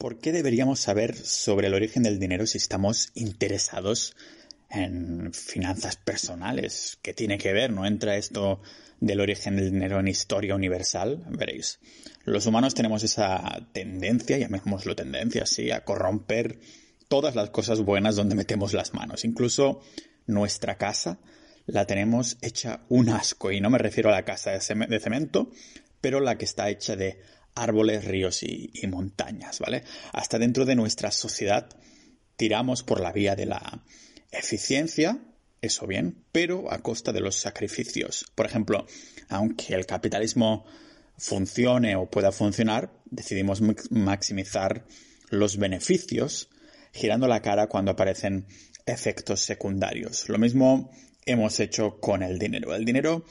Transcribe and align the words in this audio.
¿Por 0.00 0.18
qué 0.18 0.32
deberíamos 0.32 0.80
saber 0.80 1.14
sobre 1.14 1.66
el 1.66 1.74
origen 1.74 2.02
del 2.02 2.18
dinero 2.18 2.46
si 2.46 2.56
estamos 2.56 3.10
interesados 3.14 4.16
en 4.70 5.30
finanzas 5.34 5.96
personales? 5.96 6.98
¿Qué 7.02 7.12
tiene 7.12 7.36
que 7.36 7.52
ver? 7.52 7.70
¿No 7.70 7.84
entra 7.84 8.16
esto 8.16 8.62
del 8.98 9.20
origen 9.20 9.56
del 9.56 9.70
dinero 9.70 10.00
en 10.00 10.08
historia 10.08 10.54
universal? 10.54 11.22
Veréis. 11.28 11.80
Los 12.24 12.46
humanos 12.46 12.74
tenemos 12.74 13.04
esa 13.04 13.68
tendencia, 13.74 14.38
llamémoslo 14.38 14.96
tendencia, 14.96 15.44
sí, 15.44 15.70
a 15.70 15.84
corromper 15.84 16.60
todas 17.08 17.34
las 17.34 17.50
cosas 17.50 17.82
buenas 17.82 18.16
donde 18.16 18.36
metemos 18.36 18.72
las 18.72 18.94
manos. 18.94 19.26
Incluso 19.26 19.82
nuestra 20.26 20.78
casa 20.78 21.18
la 21.66 21.86
tenemos 21.86 22.38
hecha 22.40 22.80
un 22.88 23.10
asco. 23.10 23.52
Y 23.52 23.60
no 23.60 23.68
me 23.68 23.76
refiero 23.76 24.08
a 24.08 24.12
la 24.12 24.24
casa 24.24 24.52
de 24.52 24.60
cemento, 24.98 25.50
pero 26.00 26.20
la 26.20 26.38
que 26.38 26.46
está 26.46 26.70
hecha 26.70 26.96
de 26.96 27.20
árboles, 27.54 28.04
ríos 28.04 28.42
y, 28.42 28.70
montañas, 28.88 29.58
¿vale? 29.58 29.84
Hasta 30.12 30.38
dentro 30.38 30.64
de 30.64 30.74
nuestra 30.74 31.10
sociedad 31.10 31.68
tiramos 32.36 32.82
por 32.82 33.00
la 33.00 33.12
vía 33.12 33.36
de 33.36 33.46
la 33.46 33.84
eficiencia, 34.30 35.18
eso 35.60 35.86
bien, 35.86 36.24
pero 36.32 36.72
a 36.72 36.78
costa 36.78 37.12
de 37.12 37.20
los 37.20 37.36
sacrificios. 37.36 38.24
Por 38.34 38.46
ejemplo, 38.46 38.86
aunque 39.28 39.74
el 39.74 39.86
capitalismo 39.86 40.64
funcione 41.18 41.96
o 41.96 42.08
pueda 42.08 42.32
funcionar, 42.32 42.92
decidimos 43.04 43.60
maximizar 43.90 44.86
los 45.28 45.58
beneficios 45.58 46.48
girando 46.92 47.28
la 47.28 47.42
cara 47.42 47.68
cuando 47.68 47.92
aparecen 47.92 48.46
efectos 48.86 49.40
secundarios. 49.40 50.28
Lo 50.28 50.38
mismo 50.38 50.90
hemos 51.26 51.60
hecho 51.60 52.00
con 52.00 52.22
el 52.22 52.38
dinero. 52.38 52.74
El 52.74 52.84
dinero 52.84 53.24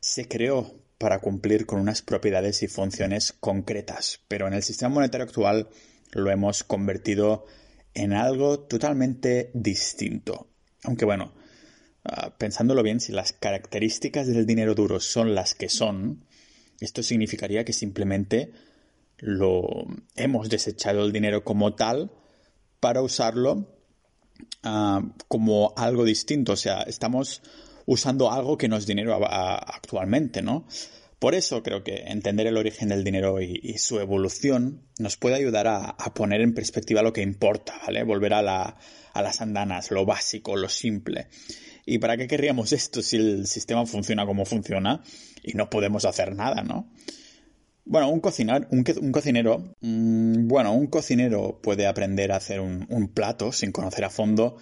se 0.00 0.28
creó 0.28 0.79
para 1.00 1.20
cumplir 1.20 1.64
con 1.64 1.80
unas 1.80 2.02
propiedades 2.02 2.62
y 2.62 2.68
funciones 2.68 3.32
concretas, 3.32 4.20
pero 4.28 4.46
en 4.46 4.52
el 4.52 4.62
sistema 4.62 4.90
monetario 4.90 5.24
actual 5.24 5.70
lo 6.12 6.30
hemos 6.30 6.62
convertido 6.62 7.46
en 7.94 8.12
algo 8.12 8.60
totalmente 8.60 9.50
distinto. 9.54 10.48
Aunque 10.84 11.06
bueno, 11.06 11.32
ah, 12.04 12.36
pensándolo 12.36 12.82
bien, 12.82 13.00
si 13.00 13.12
las 13.12 13.32
características 13.32 14.26
del 14.26 14.44
dinero 14.44 14.74
duro 14.74 15.00
son 15.00 15.34
las 15.34 15.54
que 15.54 15.70
son, 15.70 16.26
esto 16.80 17.02
significaría 17.02 17.64
que 17.64 17.72
simplemente 17.72 18.52
lo 19.16 19.86
hemos 20.16 20.50
desechado 20.50 21.02
el 21.02 21.12
dinero 21.12 21.44
como 21.44 21.76
tal 21.76 22.12
para 22.78 23.00
usarlo 23.00 23.74
ah, 24.64 25.00
como 25.28 25.72
algo 25.78 26.04
distinto. 26.04 26.52
O 26.52 26.56
sea, 26.56 26.82
estamos 26.82 27.40
usando 27.90 28.30
algo 28.30 28.56
que 28.56 28.68
no 28.68 28.76
es 28.76 28.86
dinero 28.86 29.18
actualmente, 29.26 30.42
¿no? 30.42 30.64
Por 31.18 31.34
eso 31.34 31.64
creo 31.64 31.82
que 31.82 32.04
entender 32.06 32.46
el 32.46 32.56
origen 32.56 32.88
del 32.88 33.02
dinero 33.02 33.40
y, 33.42 33.78
su 33.78 33.98
evolución 33.98 34.84
nos 35.00 35.16
puede 35.16 35.34
ayudar 35.34 35.66
a, 35.66 35.96
poner 36.14 36.40
en 36.40 36.54
perspectiva 36.54 37.02
lo 37.02 37.12
que 37.12 37.20
importa, 37.20 37.74
¿vale? 37.84 38.04
Volver 38.04 38.34
a, 38.34 38.42
las 38.42 39.40
andanas, 39.40 39.90
lo 39.90 40.06
básico, 40.06 40.56
lo 40.56 40.68
simple. 40.68 41.26
¿Y 41.84 41.98
para 41.98 42.16
qué 42.16 42.28
querríamos 42.28 42.72
esto 42.72 43.02
si 43.02 43.16
el 43.16 43.48
sistema 43.48 43.84
funciona 43.86 44.24
como 44.24 44.44
funciona 44.44 45.02
y 45.42 45.54
no 45.54 45.68
podemos 45.68 46.04
hacer 46.04 46.36
nada, 46.36 46.62
¿no? 46.62 46.92
Bueno, 47.84 48.08
un, 48.08 48.20
cocinar, 48.20 48.68
un, 48.70 48.84
cocinero, 48.84 49.74
mm, 49.80 50.46
bueno, 50.46 50.74
un 50.74 50.86
cocinero 50.86 51.58
puede 51.60 51.88
aprender 51.88 52.30
a 52.30 52.36
hacer 52.36 52.60
un 52.60 53.10
plato 53.12 53.50
sin 53.50 53.72
conocer 53.72 54.04
a 54.04 54.10
fondo 54.10 54.58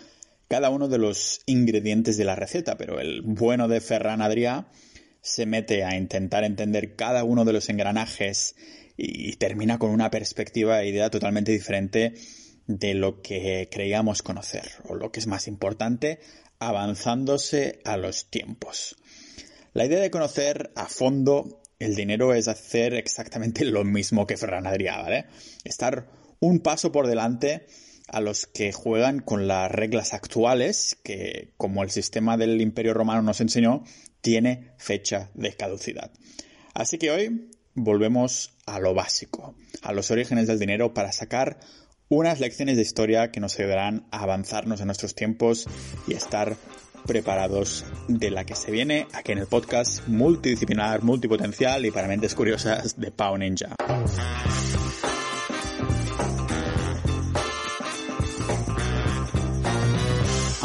cada 0.49 0.71
uno 0.71 0.89
de 0.89 0.99
los 0.99 1.43
ingredientes 1.47 2.17
de 2.17 2.25
la 2.25 2.35
receta, 2.35 2.77
pero 2.77 3.01
el 3.01 3.23
bueno 3.23 3.69
de 3.69 3.81
Ferran 3.81 4.21
Adrià 4.21 4.67
se 5.21 5.47
mete 5.47 5.85
a 5.85 5.97
intentar 5.97 6.45
entender 6.45 6.97
cada 6.97 7.25
uno 7.25 7.45
de 7.45 7.53
los 7.53 7.69
engranajes 7.69 8.57
y 8.97 9.37
termina 9.37 9.79
con 9.79 9.91
una 9.91 10.11
perspectiva 10.11 10.83
e 10.83 10.89
idea 10.89 11.11
totalmente 11.11 11.53
diferente 11.53 12.15
de 12.67 12.95
lo 12.95 13.23
que 13.23 13.69
creíamos 13.71 14.23
conocer, 14.23 14.71
o 14.85 14.95
lo 14.95 15.13
que 15.13 15.21
es 15.21 15.27
más 15.27 15.49
importante, 15.49 16.21
avanzándose 16.59 17.79
a 17.85 17.97
los 17.97 18.31
tiempos. 18.31 18.97
La 19.75 19.87
idea 19.87 20.01
de 20.01 20.11
conocer 20.11 20.73
a 20.75 20.87
fondo 20.87 21.63
el 21.79 21.95
dinero 21.95 22.35
es 22.35 22.49
hacer 22.49 22.95
exactamente 22.95 23.65
lo 23.67 23.85
mismo 23.85 24.27
que 24.27 24.37
Ferran 24.37 24.67
Adrià, 24.67 25.03
¿vale? 25.03 25.27
Estar 25.65 26.09
un 26.41 26.61
paso 26.61 26.91
por 26.93 27.07
delante 27.07 27.67
a 28.09 28.21
los 28.21 28.47
que 28.47 28.73
juegan 28.73 29.21
con 29.21 29.47
las 29.47 29.71
reglas 29.71 30.15
actuales, 30.15 30.99
que 31.03 31.53
como 31.57 31.83
el 31.83 31.91
sistema 31.91 32.37
del 32.37 32.61
Imperio 32.61 32.95
Romano 32.95 33.23
nos 33.23 33.41
enseñó, 33.41 33.85
tiene 34.21 34.73
fecha 34.79 35.31
de 35.35 35.55
caducidad. 35.55 36.11
Así 36.75 36.99
que 36.99 37.11
hoy 37.11 37.51
volvemos 37.75 38.55
a 38.67 38.81
lo 38.81 38.95
básico, 38.95 39.55
a 39.83 39.93
los 39.93 40.11
orígenes 40.11 40.47
del 40.47 40.59
dinero 40.59 40.95
para 40.95 41.13
sacar 41.13 41.61
unas 42.09 42.41
lecciones 42.41 42.77
de 42.77 42.83
historia 42.83 43.31
que 43.31 43.41
nos 43.41 43.59
ayudarán 43.59 44.07
a 44.11 44.23
avanzarnos 44.23 44.81
en 44.81 44.87
nuestros 44.87 45.15
tiempos 45.15 45.67
y 46.07 46.15
estar 46.15 46.57
preparados 47.07 47.85
de 48.09 48.31
la 48.31 48.45
que 48.45 48.55
se 48.55 48.71
viene 48.71 49.07
aquí 49.13 49.33
en 49.33 49.39
el 49.39 49.47
podcast 49.47 50.07
multidisciplinar, 50.09 51.03
multipotencial 51.03 51.87
y 51.87 51.91
para 51.91 52.09
mentes 52.09 52.35
curiosas 52.35 52.99
de 52.99 53.11
Pau 53.11 53.37
Ninja. 53.37 53.75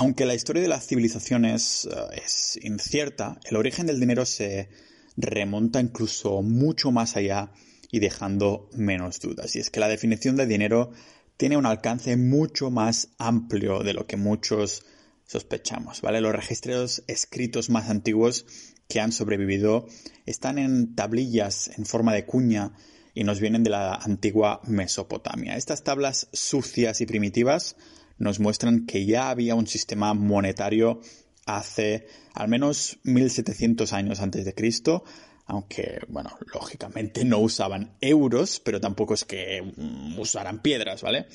Aunque 0.03 0.25
la 0.25 0.35
historia 0.35 0.61
de 0.61 0.67
las 0.67 0.85
civilizaciones 0.85 1.85
eh, 1.85 2.21
es 2.25 2.59
incierta, 2.61 3.39
el 3.45 3.55
origen 3.55 3.85
del 3.85 4.01
dinero 4.01 4.25
se 4.25 4.67
remonta 5.15 5.79
incluso 5.79 6.41
mucho 6.41 6.91
más 6.91 7.15
allá 7.15 7.53
y 7.89 7.99
dejando 7.99 8.69
menos 8.73 9.21
dudas. 9.21 9.55
Y 9.55 9.59
es 9.59 9.69
que 9.69 9.79
la 9.79 9.87
definición 9.87 10.35
de 10.35 10.45
dinero 10.45 10.91
tiene 11.37 11.55
un 11.55 11.65
alcance 11.65 12.17
mucho 12.17 12.69
más 12.69 13.11
amplio 13.17 13.79
de 13.79 13.93
lo 13.93 14.05
que 14.05 14.17
muchos 14.17 14.83
sospechamos, 15.25 16.01
¿vale? 16.01 16.19
Los 16.19 16.35
registros 16.35 17.03
escritos 17.07 17.69
más 17.69 17.89
antiguos 17.89 18.45
que 18.89 18.99
han 18.99 19.13
sobrevivido 19.13 19.87
están 20.25 20.57
en 20.57 20.95
tablillas 20.95 21.71
en 21.77 21.85
forma 21.85 22.13
de 22.13 22.25
cuña 22.25 22.73
y 23.13 23.23
nos 23.23 23.39
vienen 23.39 23.63
de 23.63 23.69
la 23.69 23.93
antigua 23.93 24.59
Mesopotamia. 24.67 25.55
Estas 25.55 25.85
tablas 25.85 26.27
sucias 26.33 26.99
y 26.99 27.05
primitivas 27.05 27.77
nos 28.17 28.39
muestran 28.39 28.85
que 28.85 29.05
ya 29.05 29.29
había 29.29 29.55
un 29.55 29.67
sistema 29.67 30.13
monetario 30.13 31.01
hace 31.45 32.07
al 32.33 32.47
menos 32.47 32.99
1700 33.03 33.93
años 33.93 34.19
antes 34.21 34.45
de 34.45 34.53
Cristo, 34.53 35.03
aunque, 35.45 35.99
bueno, 36.07 36.31
lógicamente 36.53 37.25
no 37.25 37.39
usaban 37.39 37.97
euros, 38.01 38.59
pero 38.59 38.79
tampoco 38.79 39.13
es 39.13 39.25
que 39.25 39.61
mm, 39.61 40.19
usaran 40.19 40.61
piedras, 40.61 41.01
¿vale? 41.01 41.27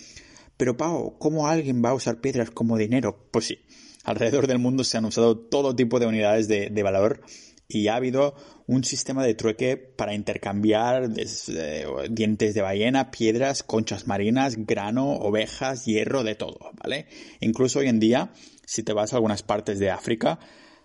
Pero 0.56 0.76
Pau, 0.76 1.18
¿cómo 1.18 1.46
alguien 1.46 1.82
va 1.84 1.90
a 1.90 1.94
usar 1.94 2.20
piedras 2.20 2.50
como 2.50 2.76
dinero? 2.78 3.28
Pues 3.30 3.46
sí, 3.46 3.58
alrededor 4.04 4.46
del 4.46 4.58
mundo 4.58 4.82
se 4.82 4.98
han 4.98 5.04
usado 5.04 5.38
todo 5.38 5.76
tipo 5.76 6.00
de 6.00 6.06
unidades 6.06 6.48
de, 6.48 6.70
de 6.70 6.82
valor 6.82 7.22
y 7.68 7.88
ha 7.88 7.96
habido 7.96 8.34
un 8.66 8.82
sistema 8.82 9.24
de 9.24 9.34
trueque 9.34 9.76
para 9.76 10.14
intercambiar 10.14 11.10
dientes 11.10 12.54
de 12.54 12.62
ballena, 12.62 13.10
piedras, 13.10 13.62
conchas 13.62 14.06
marinas, 14.06 14.56
grano, 14.66 15.12
ovejas, 15.12 15.84
hierro, 15.84 16.24
de 16.24 16.34
todo, 16.34 16.58
¿vale? 16.82 17.06
Incluso 17.40 17.80
hoy 17.80 17.88
en 17.88 18.00
día, 18.00 18.32
si 18.64 18.82
te 18.82 18.94
vas 18.94 19.12
a 19.12 19.16
algunas 19.16 19.42
partes 19.42 19.78
de 19.78 19.90
África, 19.90 20.38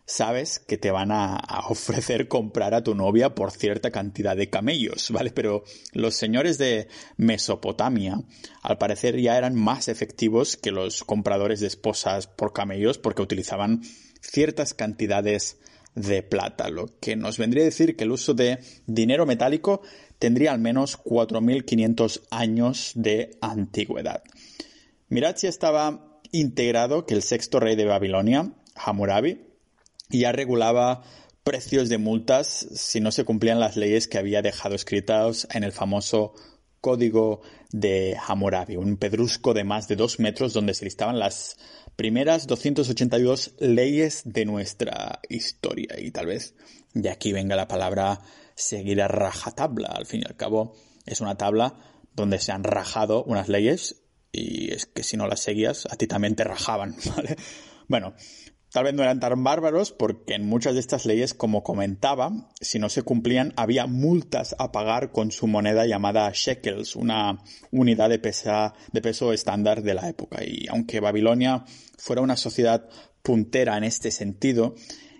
sabes 0.05 0.59
que 0.59 0.77
te 0.77 0.91
van 0.91 1.11
a, 1.13 1.41
ofrecer 1.69 2.27
comprar 2.27 2.73
a 2.73 2.83
tu 2.83 2.95
novia 2.95 3.33
por 3.33 3.51
cierta 3.51 3.89
cantidad 3.89 4.35
de 4.35 4.49
camellos, 4.49 5.09
¿vale? 5.11 5.31
Pero 5.31 5.63
los 5.93 6.15
señores 6.15 6.57
de 6.57 6.89
Mesopotamia, 7.15 8.21
al 8.61 8.77
parecer, 8.77 9.19
ya 9.21 9.37
eran 9.37 9.55
más 9.55 9.87
efectivos 9.87 10.57
que 10.57 10.71
los 10.71 11.05
compradores 11.05 11.61
de 11.61 11.67
esposas 11.67 12.27
por 12.27 12.51
camellos 12.51 12.97
porque 12.97 13.21
utilizaban 13.21 13.83
ciertas 14.19 14.73
cantidades 14.73 15.57
de 15.95 16.23
plata, 16.23 16.69
lo 16.69 16.99
que 16.99 17.15
nos 17.15 17.37
vendría 17.37 17.63
a 17.63 17.65
decir 17.65 17.95
que 17.95 18.03
el 18.03 18.11
uso 18.11 18.33
de 18.33 18.59
dinero 18.87 19.25
metálico 19.25 19.81
tendría 20.19 20.51
al 20.51 20.59
menos 20.59 20.97
4.500 21.03 22.21
años 22.31 22.91
de 22.95 23.37
antigüedad. 23.41 24.23
Mirad 25.09 25.35
si 25.35 25.47
estaba 25.47 26.19
integrado 26.31 27.05
que 27.05 27.13
el 27.13 27.21
sexto 27.21 27.59
rey 27.59 27.75
de 27.75 27.85
Babilonia, 27.85 28.53
Hammurabi, 28.75 29.41
ya 30.09 30.31
regulaba 30.31 31.03
precios 31.43 31.89
de 31.89 31.97
multas 31.97 32.47
si 32.47 32.99
no 33.01 33.11
se 33.11 33.25
cumplían 33.25 33.59
las 33.59 33.75
leyes 33.75 34.07
que 34.07 34.17
había 34.17 34.41
dejado 34.41 34.75
escritas 34.75 35.47
en 35.51 35.63
el 35.63 35.71
famoso 35.71 36.33
Código 36.83 37.39
de 37.71 38.17
Hammurabi, 38.27 38.75
un 38.75 38.97
pedrusco 38.97 39.53
de 39.53 39.63
más 39.63 39.87
de 39.87 39.95
dos 39.95 40.19
metros 40.19 40.51
donde 40.51 40.73
se 40.73 40.83
listaban 40.83 41.17
las 41.17 41.57
primeras 41.95 42.45
282 42.45 43.53
leyes 43.59 44.23
de 44.25 44.43
nuestra 44.43 45.21
historia. 45.29 45.95
Y 45.97 46.11
tal 46.11 46.25
vez 46.25 46.55
de 46.93 47.09
aquí 47.09 47.31
venga 47.31 47.55
la 47.55 47.69
palabra 47.69 48.19
seguir 48.55 49.01
a 49.01 49.07
rajatabla. 49.07 49.87
Al 49.87 50.05
fin 50.05 50.23
y 50.23 50.27
al 50.27 50.35
cabo, 50.35 50.75
es 51.05 51.21
una 51.21 51.37
tabla 51.37 51.79
donde 52.13 52.37
se 52.39 52.51
han 52.51 52.65
rajado 52.65 53.23
unas 53.23 53.47
leyes 53.47 54.03
y 54.33 54.73
es 54.73 54.85
que 54.85 55.03
si 55.03 55.15
no 55.15 55.25
las 55.25 55.39
seguías, 55.39 55.87
a 55.89 55.95
ti 55.95 56.05
también 56.05 56.35
te 56.35 56.43
rajaban, 56.43 56.97
¿vale? 57.15 57.37
Bueno, 57.87 58.13
Tal 58.73 58.85
vez 58.85 58.95
no 58.95 59.03
eran 59.03 59.19
tan 59.19 59.43
bárbaros 59.43 59.91
porque 59.91 60.33
en 60.33 60.47
muchas 60.47 60.73
de 60.73 60.79
estas 60.79 61.05
leyes, 61.05 61.35
como 61.35 61.61
comentaba, 61.61 62.31
si 62.59 62.79
no 62.79 62.89
se 62.89 63.03
cumplían 63.03 63.53
había 63.55 63.85
multas 63.85 64.55
a 64.57 64.71
pagar 64.71 65.11
con 65.11 65.31
su 65.31 65.45
moneda 65.45 65.85
llamada 65.85 66.31
shekels, 66.33 66.95
una 66.95 67.43
unidad 67.69 68.09
de, 68.09 68.17
de 68.17 69.01
peso 69.01 69.31
estándar 69.31 69.83
de 69.83 69.93
la 69.93 70.09
época. 70.09 70.43
Y 70.43 70.65
aunque 70.69 70.99
Babilonia 70.99 71.65
fuera 71.99 72.23
una 72.23 72.35
sociedad 72.35 72.89
puntera 73.21 73.77
en 73.77 73.83
este 73.83 74.09
sentido, 74.09 74.73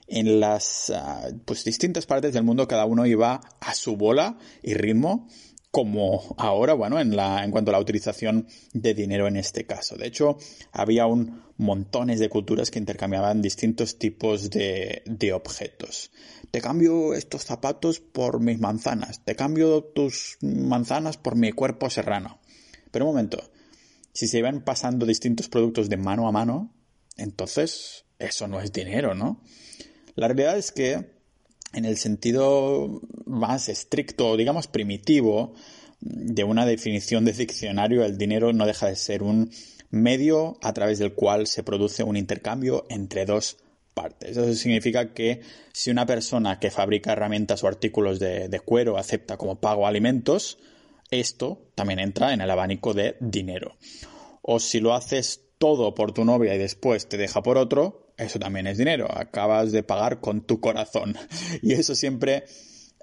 en 0.07 0.39
las 0.39 0.89
ah, 0.89 1.27
pues, 1.45 1.63
distintas 1.63 2.07
partes 2.07 2.33
del 2.33 2.44
mundo 2.44 2.67
cada 2.67 2.85
uno 2.85 3.06
iba 3.06 3.39
a 3.59 3.75
su 3.75 3.97
bola 3.97 4.39
y 4.63 4.73
ritmo 4.73 5.27
como 5.73 6.35
ahora, 6.37 6.75
bueno, 6.75 6.99
en, 6.99 7.15
la, 7.15 7.43
en 7.43 7.49
cuanto 7.49 7.71
a 7.71 7.73
la 7.73 7.79
utilización 7.79 8.47
de 8.73 8.93
dinero 8.93 9.27
en 9.27 9.37
este 9.37 9.65
caso. 9.65 9.95
De 9.95 10.05
hecho, 10.05 10.37
había 10.71 11.07
un 11.07 11.41
montones 11.57 12.19
de 12.19 12.29
culturas 12.29 12.69
que 12.69 12.77
intercambiaban 12.77 13.41
distintos 13.41 13.97
tipos 13.97 14.51
de, 14.51 15.01
de 15.07 15.33
objetos. 15.33 16.11
Te 16.51 16.61
cambio 16.61 17.15
estos 17.15 17.45
zapatos 17.45 17.99
por 17.99 18.39
mis 18.39 18.59
manzanas, 18.59 19.25
te 19.25 19.35
cambio 19.35 19.83
tus 19.83 20.37
manzanas 20.41 21.17
por 21.17 21.35
mi 21.35 21.51
cuerpo 21.51 21.89
serrano. 21.89 22.39
Pero 22.91 23.05
un 23.05 23.15
momento, 23.15 23.41
si 24.11 24.27
se 24.27 24.37
iban 24.37 24.63
pasando 24.63 25.07
distintos 25.07 25.49
productos 25.49 25.89
de 25.89 25.97
mano 25.97 26.27
a 26.27 26.31
mano, 26.31 26.71
entonces 27.17 28.05
eso 28.19 28.47
no 28.47 28.61
es 28.61 28.71
dinero, 28.71 29.15
¿no? 29.15 29.41
La 30.13 30.27
realidad 30.27 30.55
es 30.55 30.71
que 30.71 31.22
en 31.73 31.85
el 31.85 31.97
sentido 31.97 33.01
más 33.25 33.69
estricto, 33.69 34.37
digamos 34.37 34.67
primitivo, 34.67 35.53
de 35.99 36.43
una 36.43 36.65
definición 36.65 37.25
de 37.25 37.33
diccionario, 37.33 38.03
el 38.03 38.17
dinero 38.17 38.53
no 38.53 38.65
deja 38.65 38.87
de 38.87 38.95
ser 38.95 39.23
un 39.23 39.51
medio 39.89 40.57
a 40.61 40.73
través 40.73 40.99
del 40.99 41.13
cual 41.13 41.47
se 41.47 41.63
produce 41.63 42.03
un 42.03 42.17
intercambio 42.17 42.85
entre 42.89 43.25
dos 43.25 43.57
partes. 43.93 44.31
Eso 44.31 44.53
significa 44.53 45.13
que 45.13 45.41
si 45.71 45.91
una 45.91 46.05
persona 46.05 46.59
que 46.59 46.71
fabrica 46.71 47.13
herramientas 47.13 47.63
o 47.63 47.67
artículos 47.67 48.19
de, 48.19 48.49
de, 48.49 48.59
cuero 48.59 48.97
acepta 48.97 49.37
como 49.37 49.59
pago 49.59 49.87
alimentos, 49.87 50.57
esto 51.11 51.69
también 51.75 51.99
entra 51.99 52.33
en 52.33 52.41
el 52.41 52.49
abanico 52.49 52.93
de 52.93 53.15
dinero. 53.19 53.77
O 54.41 54.59
si 54.59 54.79
lo 54.79 54.93
haces 54.93 55.41
todo 55.57 55.93
por 55.95 56.11
tu 56.11 56.25
novia 56.25 56.55
y 56.55 56.57
después 56.57 57.07
te 57.07 57.17
deja 57.17 57.43
por 57.43 57.57
otro, 57.57 58.02
eso 58.18 58.39
también 58.39 58.68
es 58.68 58.77
dinero. 58.77 59.07
Acabas 59.10 59.71
de 59.71 59.83
pagar 59.83 60.19
con 60.19 60.42
tu 60.42 60.60
corazón. 60.60 61.15
Y 61.62 61.74
eso 61.74 61.95
siempre 61.95 62.45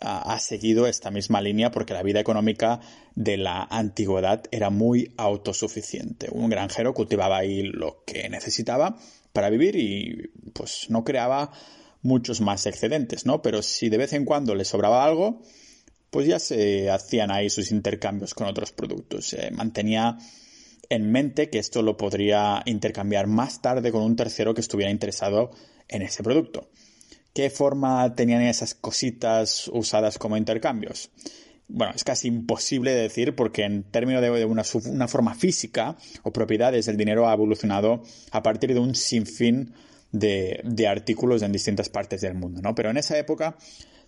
ha 0.02 0.38
seguido 0.40 0.86
esta 0.86 1.10
misma 1.10 1.42
línea 1.42 1.70
porque 1.70 1.92
la 1.92 2.02
vida 2.02 2.20
económica 2.20 2.80
de 3.14 3.36
la 3.36 3.64
antigüedad 3.64 4.44
era 4.50 4.70
muy 4.70 5.12
autosuficiente. 5.18 6.28
Un 6.32 6.48
granjero 6.48 6.94
cultivaba 6.94 7.36
ahí 7.36 7.62
lo 7.62 8.02
que 8.06 8.28
necesitaba 8.30 8.96
para 9.34 9.50
vivir 9.50 9.76
y 9.76 10.30
pues 10.54 10.86
no 10.88 11.04
creaba 11.04 11.52
muchos 12.02 12.40
más 12.40 12.64
excedentes, 12.64 13.26
¿no? 13.26 13.42
Pero 13.42 13.62
si 13.62 13.90
de 13.90 13.98
vez 13.98 14.14
en 14.14 14.24
cuando 14.24 14.54
le 14.54 14.64
sobraba 14.64 15.04
algo, 15.04 15.42
pues 16.10 16.26
ya 16.26 16.38
se 16.38 16.90
hacían 16.90 17.30
ahí 17.30 17.50
sus 17.50 17.70
intercambios 17.70 18.34
con 18.34 18.46
otros 18.46 18.72
productos. 18.72 19.26
Se 19.26 19.50
mantenía 19.50 20.16
en 20.90 21.10
mente 21.10 21.48
que 21.48 21.58
esto 21.58 21.82
lo 21.82 21.96
podría 21.96 22.62
intercambiar 22.66 23.26
más 23.28 23.62
tarde 23.62 23.92
con 23.92 24.02
un 24.02 24.16
tercero 24.16 24.52
que 24.52 24.60
estuviera 24.60 24.90
interesado 24.90 25.50
en 25.88 26.02
ese 26.02 26.22
producto. 26.22 26.68
¿Qué 27.32 27.48
forma 27.48 28.14
tenían 28.16 28.42
esas 28.42 28.74
cositas 28.74 29.68
usadas 29.68 30.18
como 30.18 30.36
intercambios? 30.36 31.10
Bueno, 31.68 31.92
es 31.94 32.02
casi 32.02 32.26
imposible 32.26 32.90
de 32.90 33.02
decir 33.02 33.36
porque 33.36 33.62
en 33.62 33.84
términos 33.84 34.20
de 34.20 34.44
una, 34.44 34.64
una 34.86 35.06
forma 35.06 35.36
física 35.36 35.96
o 36.24 36.32
propiedades 36.32 36.88
el 36.88 36.96
dinero 36.96 37.28
ha 37.28 37.34
evolucionado 37.34 38.02
a 38.32 38.42
partir 38.42 38.74
de 38.74 38.80
un 38.80 38.96
sinfín 38.96 39.72
de, 40.10 40.60
de 40.64 40.88
artículos 40.88 41.42
en 41.42 41.52
distintas 41.52 41.88
partes 41.88 42.20
del 42.20 42.34
mundo, 42.34 42.60
¿no? 42.60 42.74
Pero 42.74 42.90
en 42.90 42.96
esa 42.96 43.16
época, 43.16 43.56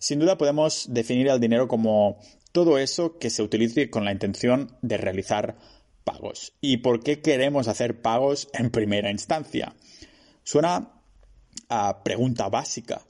sin 0.00 0.18
duda 0.18 0.36
podemos 0.36 0.92
definir 0.92 1.28
el 1.28 1.38
dinero 1.38 1.68
como 1.68 2.18
todo 2.50 2.78
eso 2.78 3.18
que 3.18 3.30
se 3.30 3.44
utilice 3.44 3.88
con 3.88 4.04
la 4.04 4.10
intención 4.10 4.76
de 4.82 4.96
realizar 4.96 5.56
pagos. 6.04 6.54
¿Y 6.60 6.78
por 6.78 7.02
qué 7.02 7.20
queremos 7.20 7.68
hacer 7.68 8.02
pagos 8.02 8.48
en 8.52 8.70
primera 8.70 9.10
instancia? 9.10 9.74
Suena 10.44 11.02
a 11.68 12.02
pregunta 12.02 12.48
básica, 12.48 13.02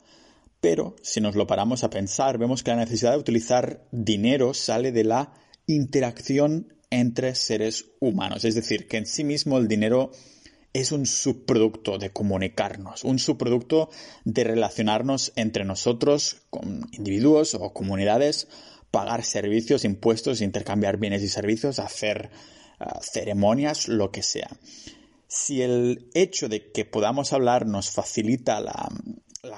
pero 0.60 0.96
si 1.02 1.20
nos 1.20 1.34
lo 1.34 1.46
paramos 1.46 1.84
a 1.84 1.90
pensar, 1.90 2.38
vemos 2.38 2.62
que 2.62 2.70
la 2.70 2.76
necesidad 2.76 3.12
de 3.12 3.18
utilizar 3.18 3.86
dinero 3.90 4.54
sale 4.54 4.92
de 4.92 5.04
la 5.04 5.32
interacción 5.66 6.74
entre 6.90 7.34
seres 7.34 7.86
humanos. 8.00 8.44
Es 8.44 8.54
decir, 8.54 8.86
que 8.86 8.98
en 8.98 9.06
sí 9.06 9.24
mismo 9.24 9.58
el 9.58 9.66
dinero 9.66 10.12
es 10.72 10.92
un 10.92 11.06
subproducto 11.06 11.98
de 11.98 12.10
comunicarnos, 12.10 13.04
un 13.04 13.18
subproducto 13.18 13.90
de 14.24 14.44
relacionarnos 14.44 15.32
entre 15.36 15.64
nosotros, 15.64 16.42
con 16.50 16.88
individuos 16.92 17.54
o 17.54 17.72
comunidades, 17.72 18.48
pagar 18.90 19.24
servicios, 19.24 19.84
impuestos, 19.84 20.40
intercambiar 20.40 20.98
bienes 20.98 21.22
y 21.22 21.28
servicios, 21.28 21.78
hacer 21.78 22.30
ceremonias, 23.00 23.88
lo 23.88 24.10
que 24.10 24.22
sea. 24.22 24.50
Si 25.26 25.62
el 25.62 26.10
hecho 26.14 26.48
de 26.48 26.70
que 26.72 26.84
podamos 26.84 27.32
hablar 27.32 27.66
nos 27.66 27.90
facilita 27.90 28.60
la, 28.60 28.88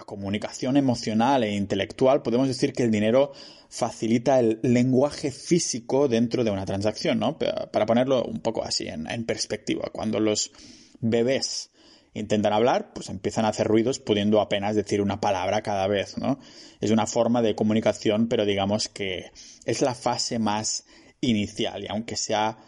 comunicación 0.06 0.76
emocional 0.76 1.44
e 1.44 1.54
intelectual, 1.54 2.22
podemos 2.22 2.48
decir 2.48 2.72
que 2.72 2.84
el 2.84 2.90
dinero 2.90 3.32
facilita 3.68 4.38
el 4.38 4.60
lenguaje 4.62 5.30
físico 5.30 6.08
dentro 6.08 6.44
de 6.44 6.50
una 6.50 6.64
transacción, 6.64 7.18
¿no? 7.18 7.38
Para 7.38 7.86
ponerlo 7.86 8.24
un 8.24 8.40
poco 8.40 8.64
así, 8.64 8.86
en, 8.86 9.10
en, 9.10 9.24
perspectiva. 9.24 9.90
Cuando 9.92 10.20
los 10.20 10.52
bebés 11.00 11.70
intentan 12.14 12.52
hablar, 12.52 12.92
pues 12.94 13.08
empiezan 13.08 13.44
a 13.44 13.48
hacer 13.48 13.66
ruidos 13.66 13.98
pudiendo 13.98 14.40
apenas 14.40 14.76
decir 14.76 15.00
una 15.00 15.20
palabra 15.20 15.62
cada 15.62 15.86
vez, 15.86 16.16
¿no? 16.16 16.38
Es 16.80 16.90
una 16.90 17.06
forma 17.06 17.42
de 17.42 17.54
comunicación, 17.54 18.28
pero 18.28 18.46
digamos 18.46 18.88
que 18.88 19.32
es 19.64 19.82
la 19.82 19.94
fase 19.94 20.38
más 20.38 20.84
inicial 21.20 21.82
y 21.84 21.88
aunque 21.88 22.16
sea 22.16 22.58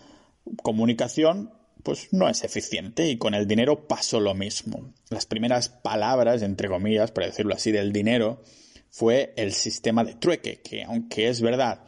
comunicación 0.62 1.52
pues 1.82 2.08
no 2.12 2.28
es 2.28 2.42
eficiente 2.42 3.08
y 3.08 3.16
con 3.16 3.34
el 3.34 3.46
dinero 3.46 3.86
pasó 3.86 4.18
lo 4.18 4.34
mismo. 4.34 4.92
Las 5.08 5.24
primeras 5.24 5.68
palabras, 5.68 6.42
entre 6.42 6.68
comillas, 6.68 7.12
para 7.12 7.28
decirlo 7.28 7.54
así, 7.54 7.70
del 7.70 7.92
dinero 7.92 8.42
fue 8.90 9.32
el 9.36 9.52
sistema 9.52 10.02
de 10.02 10.14
trueque, 10.14 10.62
que 10.62 10.82
aunque 10.82 11.28
es 11.28 11.40
verdad 11.40 11.84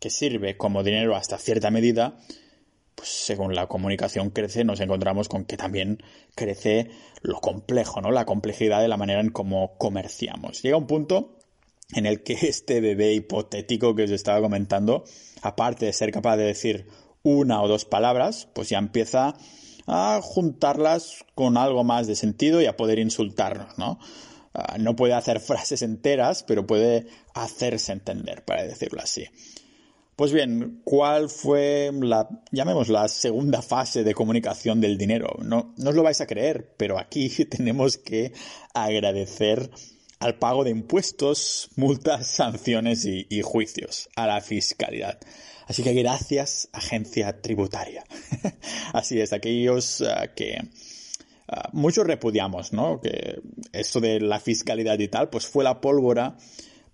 que 0.00 0.08
sirve 0.08 0.56
como 0.56 0.82
dinero 0.82 1.14
hasta 1.16 1.36
cierta 1.36 1.70
medida, 1.70 2.18
pues 2.94 3.08
según 3.08 3.54
la 3.54 3.66
comunicación 3.66 4.30
crece, 4.30 4.64
nos 4.64 4.80
encontramos 4.80 5.28
con 5.28 5.44
que 5.44 5.56
también 5.56 6.02
crece 6.34 6.90
lo 7.20 7.40
complejo, 7.40 8.00
¿no? 8.00 8.10
La 8.10 8.24
complejidad 8.24 8.80
de 8.80 8.88
la 8.88 8.96
manera 8.96 9.20
en 9.20 9.30
cómo 9.30 9.76
comerciamos. 9.76 10.62
Llega 10.62 10.76
un 10.76 10.86
punto 10.86 11.38
en 11.94 12.06
el 12.06 12.22
que 12.22 12.32
este 12.42 12.80
bebé 12.80 13.12
hipotético 13.12 13.94
que 13.94 14.04
os 14.04 14.10
estaba 14.10 14.40
comentando, 14.40 15.04
aparte 15.42 15.86
de 15.86 15.92
ser 15.92 16.10
capaz 16.10 16.36
de 16.36 16.44
decir 16.44 16.86
una 17.22 17.62
o 17.62 17.68
dos 17.68 17.84
palabras, 17.84 18.48
pues 18.54 18.68
ya 18.68 18.78
empieza 18.78 19.34
a 19.86 20.20
juntarlas 20.22 21.24
con 21.34 21.56
algo 21.56 21.84
más 21.84 22.06
de 22.06 22.14
sentido 22.14 22.60
y 22.60 22.66
a 22.66 22.76
poder 22.76 22.98
insultarnos, 22.98 23.78
¿no? 23.78 23.98
Ah, 24.54 24.76
no 24.78 24.96
puede 24.96 25.14
hacer 25.14 25.40
frases 25.40 25.82
enteras, 25.82 26.42
pero 26.42 26.66
puede 26.66 27.06
hacerse 27.34 27.92
entender, 27.92 28.44
para 28.44 28.64
decirlo 28.64 29.00
así. 29.00 29.26
Pues 30.14 30.32
bien, 30.32 30.82
¿cuál 30.84 31.30
fue 31.30 31.90
la, 32.00 32.28
llamemos 32.50 32.88
la 32.88 33.08
segunda 33.08 33.62
fase 33.62 34.04
de 34.04 34.14
comunicación 34.14 34.80
del 34.80 34.98
dinero? 34.98 35.36
No, 35.42 35.72
no 35.78 35.90
os 35.90 35.96
lo 35.96 36.02
vais 36.02 36.20
a 36.20 36.26
creer, 36.26 36.74
pero 36.76 36.98
aquí 36.98 37.28
tenemos 37.50 37.96
que 37.96 38.32
agradecer 38.74 39.70
al 40.22 40.38
pago 40.38 40.64
de 40.64 40.70
impuestos, 40.70 41.70
multas, 41.76 42.26
sanciones 42.36 43.04
y 43.04 43.42
juicios, 43.42 44.08
a 44.16 44.26
la 44.26 44.40
fiscalidad. 44.40 45.18
Así 45.66 45.82
que 45.82 45.94
gracias, 45.94 46.68
agencia 46.72 47.40
tributaria. 47.40 48.04
Así 48.92 49.20
es, 49.20 49.32
aquellos 49.32 50.00
eh, 50.00 50.30
que 50.34 50.58
uh, 51.48 51.54
muchos 51.72 52.06
repudiamos, 52.06 52.72
¿no? 52.72 53.00
Que 53.00 53.40
esto 53.72 54.00
de 54.00 54.20
la 54.20 54.40
fiscalidad 54.40 54.98
y 54.98 55.08
tal, 55.08 55.30
pues 55.30 55.46
fue 55.46 55.64
la 55.64 55.80
pólvora 55.80 56.36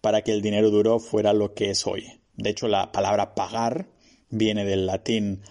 para 0.01 0.23
que 0.23 0.33
el 0.33 0.43
dinero 0.43 0.71
duro 0.71 1.01
fuera 1.01 1.33
lo 1.33 1.55
que 1.55 1.71
es 1.71 1.87
hoy. 1.87 2.21
De 2.37 2.51
hecho, 2.51 2.69
la 2.69 2.93
palabra 2.93 3.35
pagar 3.35 3.89
viene 4.31 4.65
del 4.65 4.87
latín 4.87 5.43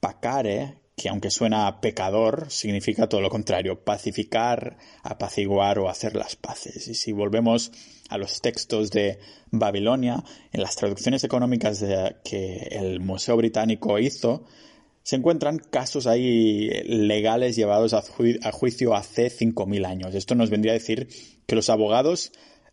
pacare, 0.00 0.78
que 1.02 1.08
aunque 1.08 1.30
suena 1.30 1.80
pecador, 1.80 2.46
significa 2.48 3.08
todo 3.08 3.20
lo 3.20 3.28
contrario, 3.28 3.82
pacificar, 3.82 4.76
apaciguar 5.02 5.80
o 5.80 5.88
hacer 5.88 6.14
las 6.14 6.36
paces. 6.36 6.86
Y 6.86 6.94
si 6.94 7.10
volvemos 7.10 7.72
a 8.08 8.18
los 8.18 8.40
textos 8.40 8.92
de 8.92 9.18
Babilonia, 9.50 10.22
en 10.52 10.62
las 10.62 10.76
traducciones 10.76 11.24
económicas 11.24 11.84
que 12.22 12.68
el 12.70 13.00
Museo 13.00 13.36
Británico 13.36 13.98
hizo, 13.98 14.44
se 15.02 15.16
encuentran 15.16 15.58
casos 15.58 16.06
ahí 16.06 16.70
legales 16.84 17.56
llevados 17.56 17.94
a, 17.94 18.02
juicio 18.52 18.94
hace 18.94 19.26
5.000 19.26 19.84
años. 19.84 20.14
Esto 20.14 20.36
nos 20.36 20.50
vendría 20.50 20.70
a 20.70 20.78
decir 20.78 21.08
que 21.46 21.56
los 21.56 21.68
abogados 21.68 22.30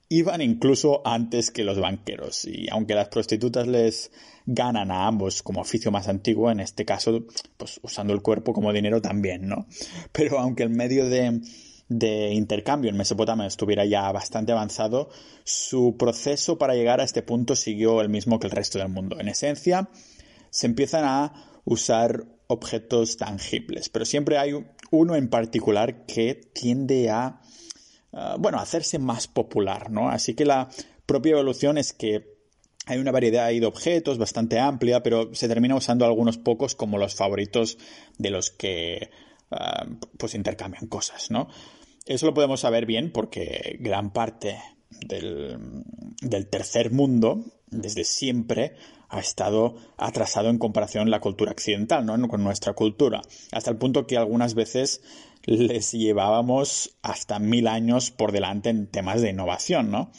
iban 0.10 0.42
incluso 0.42 1.02
antes 1.06 1.52
que 1.52 1.64
los 1.64 1.80
banqueros. 1.80 2.46
Y 2.46 2.68
aunque 2.70 2.96
las 2.96 3.10
prostitutas 3.10 3.68
les 3.68 4.12
ganan 4.46 4.92
a 4.92 5.08
ambos 5.08 5.44
como 5.44 5.62
oficio 5.62 5.92
más 5.92 6.08
antiguo, 6.08 6.52
en 6.52 6.60
este 6.60 6.84
caso, 6.84 7.26
pues 7.58 7.80
usando 7.84 8.14
el 8.14 8.22
cuerpo 8.22 8.52
como 8.52 8.74
dinero 8.74 9.02
también, 9.02 9.48
¿no? 9.48 9.68
Pero 10.12 10.40
aunque 10.40 10.64
el 10.64 10.72
medio 10.72 11.08
de 11.08 11.42
de 11.90 12.34
intercambio 12.34 12.92
en 12.92 12.98
Mesopotamia 12.98 13.48
estuviera 13.48 13.84
ya 13.84 14.12
bastante 14.12 14.52
avanzado, 14.52 15.10
su 15.44 15.98
proceso 15.98 16.58
para 16.58 16.76
llegar 16.76 17.02
a 17.02 17.04
este 17.04 17.24
punto 17.24 17.56
siguió 17.56 18.00
el 18.02 18.10
mismo 18.10 18.40
que 18.40 18.48
el 18.48 18.52
resto 18.52 18.78
del 18.78 18.90
mundo. 18.90 19.20
En 19.20 19.28
esencia, 19.28 19.90
se 20.52 20.68
empiezan 20.68 21.04
a 21.04 21.62
usar 21.66 22.26
objetos 22.48 23.18
tangibles, 23.18 23.90
pero 23.90 24.06
siempre 24.06 24.38
hay 24.38 24.54
uno 24.92 25.16
en 25.16 25.30
particular 25.30 26.06
que 26.06 26.36
tiende 26.36 27.10
a, 27.10 27.42
ah, 28.14 28.36
bueno, 28.40 28.60
hacerse 28.60 29.00
más 29.00 29.28
popular, 29.28 29.92
¿no? 29.92 30.10
Así 30.10 30.34
que 30.34 30.46
la 30.46 30.70
propia 31.06 31.32
evolución 31.32 31.78
es 31.78 31.94
que 31.94 32.40
hay 32.86 32.98
una 32.98 33.12
variedad 33.12 33.50
de 33.50 33.66
objetos 33.66 34.18
bastante 34.18 34.60
amplia, 34.60 35.04
pero 35.04 35.34
se 35.34 35.48
termina 35.48 35.76
usando 35.76 36.06
algunos 36.06 36.38
pocos 36.38 36.76
como 36.76 36.98
los 36.98 37.16
favoritos 37.16 37.78
de 38.18 38.32
los 38.32 38.50
que 38.50 39.12
ah, 39.52 39.86
pues 40.18 40.34
intercambian 40.36 40.88
cosas, 40.88 41.30
¿no? 41.30 41.50
Eso 42.06 42.26
lo 42.26 42.34
podemos 42.34 42.62
saber 42.62 42.88
bien 42.88 43.12
porque 43.12 43.78
gran 43.80 44.12
parte 44.12 44.58
del, 44.90 46.48
tercer 46.50 46.92
mundo, 46.92 47.46
desde 47.68 48.04
siempre, 48.04 48.76
ha 49.10 49.20
estado 49.20 49.76
atrasado 49.98 50.50
en 50.50 50.58
comparación 50.58 51.10
la 51.10 51.20
cultura 51.20 51.52
occidental, 51.52 52.06
¿no? 52.06 52.28
Con 52.28 52.44
nuestra 52.44 52.74
cultura. 52.74 53.22
Hasta 53.52 53.72
el 53.72 53.78
punto 53.78 54.08
que 54.08 54.18
algunas 54.18 54.54
veces 54.54 55.02
les 55.44 55.92
llevábamos 55.92 56.98
hasta 57.02 57.40
mil 57.40 57.68
años 57.68 58.12
por 58.12 58.32
delante 58.32 58.70
en 58.70 58.88
temas 58.88 59.22
de 59.22 59.32
innovación, 59.32 59.92
¿no? 59.92 60.12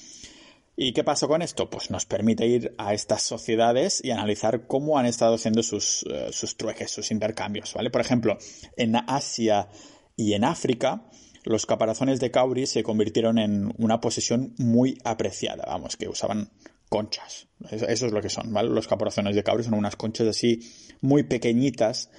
¿Y 0.77 0.93
qué 0.93 1.05
pasó 1.05 1.29
con 1.29 1.43
esto? 1.43 1.69
Pues 1.69 1.91
nos 1.91 2.07
permite 2.07 2.47
ir 2.47 2.75
a 2.79 2.95
estas 2.95 3.23
sociedades 3.23 4.03
y 4.03 4.13
analizar 4.13 4.67
cómo 4.67 4.99
han 4.99 5.05
estado 5.05 5.35
haciendo 5.35 5.63
sus, 5.63 6.07
eh, 6.11 6.31
sus 6.33 6.57
trueques, 6.57 6.91
sus 6.91 7.11
intercambios, 7.11 7.75
¿vale? 7.75 7.91
Por 7.91 8.01
ejemplo, 8.01 8.39
en 8.77 8.97
Asia 8.97 9.69
y 10.17 10.33
en 10.33 10.45
África, 10.45 11.05
los 11.45 11.67
caparazones 11.67 12.19
de 12.19 12.31
Cauri 12.31 12.67
se 12.67 12.83
convirtieron 12.83 13.39
en 13.39 13.75
una 13.79 14.01
posesión 14.01 14.55
muy 14.57 14.97
apreciada, 15.05 15.65
vamos, 15.67 15.97
que 15.97 16.09
usaban 16.09 16.51
conchas. 16.91 17.47
Eso, 17.71 17.87
es 17.87 18.13
lo 18.13 18.21
que 18.21 18.29
son, 18.29 18.53
¿vale? 18.53 18.69
Los 18.69 18.89
caparazones 18.89 19.35
de 19.35 19.43
Cauri 19.43 19.65
son 19.65 19.75
unas 19.75 19.97
conchas 19.97 20.29
así 20.29 20.61
muy 21.01 21.23
pequeñitas 21.23 22.11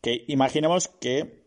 que 0.00 0.24
imaginemos 0.26 0.88
que 0.88 1.44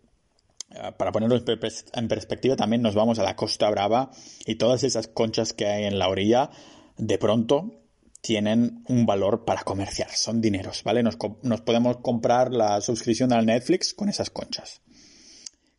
eh, 0.69 0.91
para 0.97 1.11
ponerlo 1.11 1.35
en 1.35 2.07
perspectiva, 2.07 2.55
también 2.55 2.81
nos 2.81 2.95
vamos 2.95 3.19
a 3.19 3.23
la 3.23 3.35
Costa 3.35 3.69
Brava 3.69 4.11
y 4.45 4.55
todas 4.55 4.83
esas 4.83 5.07
conchas 5.07 5.53
que 5.53 5.65
hay 5.65 5.85
en 5.85 5.99
la 5.99 6.07
orilla, 6.07 6.51
de 6.97 7.17
pronto 7.17 7.81
tienen 8.21 8.83
un 8.87 9.05
valor 9.05 9.43
para 9.43 9.63
comerciar, 9.63 10.09
son 10.11 10.39
dineros, 10.39 10.83
¿vale? 10.83 11.03
Nos, 11.03 11.17
nos 11.41 11.61
podemos 11.61 11.97
comprar 11.97 12.53
la 12.53 12.79
suscripción 12.79 13.33
al 13.33 13.45
Netflix 13.45 13.93
con 13.93 14.07
esas 14.07 14.29
conchas. 14.29 14.81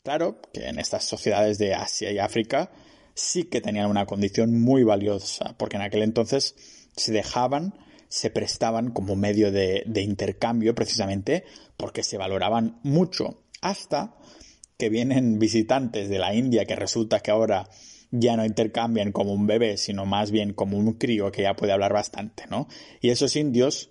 Claro 0.03 0.43
que 0.53 0.69
en 0.69 0.79
estas 0.79 1.05
sociedades 1.05 1.57
de 1.57 1.75
Asia 1.75 2.13
y 2.13 2.19
África 2.19 2.71
sí 3.15 3.45
que 3.45 3.61
tenían 3.61 3.91
una 3.91 4.07
condición 4.07 4.61
muy 4.61 4.83
valiosa, 4.83 5.55
porque 5.57 5.77
en 5.77 5.83
aquel 5.83 6.03
entonces 6.03 6.55
se 6.97 7.13
dejaban, 7.13 7.75
se 8.09 8.31
prestaban 8.31 8.91
como 8.91 9.17
medio 9.17 9.51
de, 9.51 9.85
intercambio 9.97 10.75
precisamente 10.75 11.45
porque 11.77 12.03
se 12.03 12.19
valoraban 12.19 12.79
mucho, 12.83 13.43
hasta 13.61 14.15
que 14.77 14.89
vienen 14.89 15.39
visitantes 15.39 16.09
de 16.09 16.19
la 16.19 16.35
India 16.35 16.65
que 16.65 16.77
resulta 16.77 17.21
que 17.21 17.31
ahora 17.31 17.69
ya 18.11 18.37
no 18.37 18.45
intercambian 18.45 19.13
como 19.13 19.33
un 19.33 19.47
bebé, 19.47 19.77
sino 19.77 20.05
más 20.05 20.31
bien 20.31 20.53
como 20.53 20.79
un 20.79 20.95
crío 20.95 21.33
que 21.33 21.43
ya 21.43 21.57
puede 21.57 21.73
hablar 21.73 21.93
bastante, 21.93 22.45
¿no? 22.49 22.69
Y 23.01 23.11
esos 23.11 23.35
indios 23.35 23.91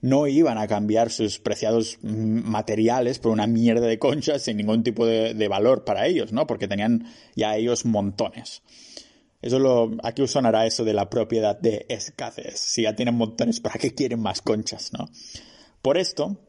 no 0.00 0.26
iban 0.26 0.58
a 0.58 0.66
cambiar 0.66 1.10
sus 1.10 1.38
preciados 1.38 1.98
materiales 2.02 3.18
por 3.18 3.32
una 3.32 3.46
mierda 3.46 3.86
de 3.86 3.98
conchas 3.98 4.42
sin 4.42 4.56
ningún 4.56 4.82
tipo 4.82 5.06
de, 5.06 5.48
valor 5.48 5.84
para 5.84 6.06
ellos, 6.06 6.32
¿no? 6.32 6.46
Porque 6.46 6.68
tenían 6.68 7.06
ya 7.34 7.56
ellos 7.56 7.84
montones. 7.84 8.62
Eso 9.40 9.58
lo, 9.58 9.92
aquí 10.02 10.26
sonará 10.26 10.66
eso 10.66 10.84
de 10.84 10.94
la 10.94 11.08
propiedad 11.08 11.58
de 11.58 11.86
escasez. 11.88 12.58
Si 12.58 12.82
ya 12.82 12.96
tienen 12.96 13.14
montones, 13.14 13.60
¿para 13.60 13.78
qué 13.78 13.94
quieren 13.94 14.20
más 14.20 14.42
conchas, 14.42 14.92
no? 14.92 15.08
Por 15.80 15.96
esto, 15.96 16.40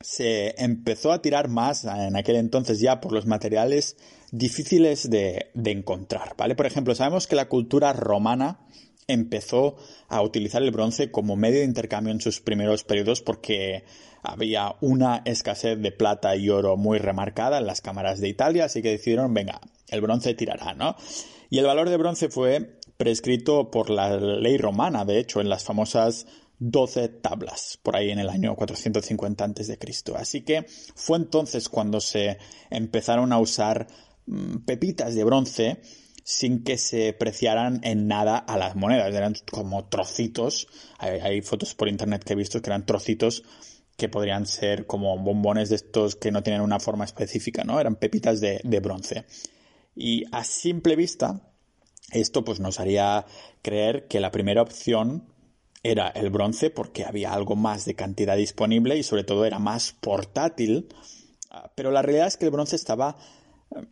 se 0.00 0.54
empezó 0.62 1.12
a 1.12 1.22
tirar 1.22 1.48
más 1.48 1.84
en 1.84 2.16
aquel 2.16 2.36
entonces 2.36 2.80
ya 2.80 3.00
por 3.00 3.12
los 3.12 3.26
materiales 3.26 3.96
difíciles 4.32 5.10
de, 5.10 5.50
de 5.54 5.70
encontrar, 5.70 6.34
¿vale? 6.36 6.54
Por 6.54 6.66
ejemplo, 6.66 6.94
sabemos 6.94 7.26
que 7.26 7.36
la 7.36 7.48
cultura 7.48 7.92
romana 7.92 8.60
empezó 9.06 9.76
a 10.08 10.22
utilizar 10.22 10.62
el 10.62 10.70
bronce 10.70 11.10
como 11.10 11.36
medio 11.36 11.60
de 11.60 11.66
intercambio 11.66 12.12
en 12.12 12.20
sus 12.20 12.40
primeros 12.40 12.84
periodos 12.84 13.22
porque 13.22 13.84
había 14.22 14.76
una 14.80 15.22
escasez 15.24 15.80
de 15.80 15.92
plata 15.92 16.36
y 16.36 16.48
oro 16.48 16.76
muy 16.76 16.98
remarcada 16.98 17.58
en 17.58 17.66
las 17.66 17.80
cámaras 17.80 18.20
de 18.20 18.28
Italia, 18.28 18.66
así 18.66 18.82
que 18.82 18.90
decidieron, 18.90 19.34
venga, 19.34 19.60
el 19.88 20.00
bronce 20.00 20.34
tirará, 20.34 20.74
¿no? 20.74 20.96
Y 21.50 21.58
el 21.58 21.66
valor 21.66 21.90
de 21.90 21.96
bronce 21.96 22.28
fue 22.28 22.78
prescrito 22.96 23.70
por 23.70 23.90
la 23.90 24.16
ley 24.16 24.56
romana, 24.56 25.04
de 25.04 25.18
hecho, 25.18 25.40
en 25.40 25.48
las 25.48 25.64
famosas 25.64 26.26
12 26.60 27.08
tablas, 27.08 27.78
por 27.82 27.96
ahí 27.96 28.10
en 28.10 28.20
el 28.20 28.28
año 28.28 28.54
450 28.54 29.44
a.C. 29.44 29.78
Así 30.16 30.42
que 30.42 30.64
fue 30.94 31.18
entonces 31.18 31.68
cuando 31.68 32.00
se 32.00 32.38
empezaron 32.70 33.32
a 33.32 33.40
usar 33.40 33.88
mm, 34.26 34.58
pepitas 34.58 35.14
de 35.16 35.24
bronce 35.24 35.80
sin 36.24 36.62
que 36.62 36.78
se 36.78 37.12
preciaran 37.12 37.80
en 37.82 38.06
nada 38.06 38.38
a 38.38 38.56
las 38.56 38.76
monedas. 38.76 39.14
Eran 39.14 39.34
como 39.50 39.86
trocitos. 39.86 40.68
Hay, 40.98 41.42
fotos 41.42 41.74
por 41.74 41.88
internet 41.88 42.24
que 42.24 42.34
he 42.34 42.36
visto 42.36 42.60
que 42.62 42.70
eran 42.70 42.86
trocitos 42.86 43.42
que 43.96 44.08
podrían 44.08 44.46
ser 44.46 44.86
como 44.86 45.18
bombones 45.18 45.68
de 45.68 45.76
estos 45.76 46.16
que 46.16 46.32
no 46.32 46.42
tienen 46.42 46.62
una 46.62 46.80
forma 46.80 47.04
específica, 47.04 47.64
¿no? 47.64 47.78
Eran 47.78 47.96
pepitas 47.96 48.40
de, 48.40 48.60
de 48.64 48.80
bronce. 48.80 49.26
Y 49.94 50.24
a 50.32 50.44
simple 50.44 50.96
vista, 50.96 51.52
esto 52.10 52.44
pues 52.44 52.60
nos 52.60 52.80
haría 52.80 53.26
creer 53.60 54.06
que 54.08 54.20
la 54.20 54.30
primera 54.30 54.62
opción 54.62 55.28
era 55.82 56.08
el 56.08 56.30
bronce 56.30 56.70
porque 56.70 57.04
había 57.04 57.32
algo 57.32 57.56
más 57.56 57.84
de 57.84 57.94
cantidad 57.94 58.36
disponible 58.36 58.96
y 58.96 59.02
sobre 59.02 59.24
todo 59.24 59.44
era 59.44 59.58
más 59.58 59.92
portátil. 59.92 60.88
Ah, 61.50 61.70
pero 61.74 61.90
la 61.90 62.02
realidad 62.02 62.28
es 62.28 62.36
que 62.36 62.46
el 62.46 62.50
bronce 62.50 62.76
estaba 62.76 63.16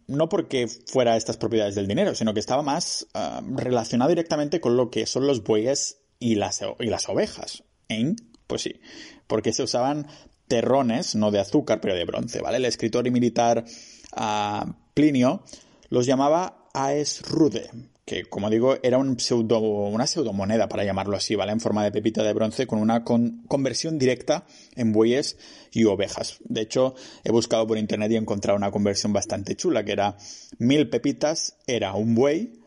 no 0.06 0.28
porque 0.28 0.68
fuera 0.68 1.16
estas 1.16 1.36
propiedades 1.36 1.74
del 1.74 1.86
dinero, 1.86 2.14
sino 2.14 2.34
que 2.34 2.40
estaba 2.40 2.62
más 2.62 3.06
ah, 3.14 3.42
relacionado 3.56 4.08
directamente 4.08 4.60
con 4.60 4.76
lo 4.76 4.90
que 4.90 5.06
son 5.06 5.26
los 5.26 5.42
bueyes 5.42 6.02
y 6.18 6.34
las, 6.34 6.60
y 6.78 6.86
las 6.86 7.08
ovejas. 7.08 7.64
¿Eh? 7.88 8.14
Pues 8.46 8.62
sí, 8.62 8.80
porque 9.26 9.52
se 9.52 9.62
usaban 9.62 10.06
terrones, 10.48 11.14
no 11.14 11.30
de 11.30 11.38
azúcar, 11.38 11.80
pero 11.80 11.94
de 11.94 12.04
bronce, 12.04 12.40
¿vale? 12.40 12.56
El 12.56 12.64
escritor 12.64 13.06
y 13.06 13.10
militar 13.10 13.64
ah, 14.12 14.76
Plinio 14.94 15.44
los 15.88 16.06
llamaba 16.06 16.68
aes 16.74 17.22
rude, 17.28 17.70
que 18.10 18.24
como 18.24 18.50
digo 18.50 18.76
era 18.82 18.98
un 18.98 19.20
pseudo, 19.20 19.60
una 19.60 20.04
pseudomoneda 20.04 20.68
para 20.68 20.82
llamarlo 20.82 21.16
así, 21.16 21.36
¿vale? 21.36 21.52
En 21.52 21.60
forma 21.60 21.84
de 21.84 21.92
pepita 21.92 22.24
de 22.24 22.32
bronce 22.32 22.66
con 22.66 22.80
una 22.80 23.04
conversión 23.04 24.00
directa 24.00 24.46
en 24.74 24.90
bueyes 24.90 25.38
y 25.70 25.84
ovejas. 25.84 26.38
De 26.40 26.62
hecho, 26.62 26.96
he 27.22 27.30
buscado 27.30 27.68
por 27.68 27.78
internet 27.78 28.10
y 28.10 28.16
he 28.16 28.18
encontrado 28.18 28.56
una 28.56 28.72
conversión 28.72 29.12
bastante 29.12 29.54
chula, 29.54 29.84
que 29.84 29.92
era 29.92 30.16
mil 30.58 30.90
pepitas 30.90 31.56
era 31.68 31.94
un 31.94 32.16
buey, 32.16 32.58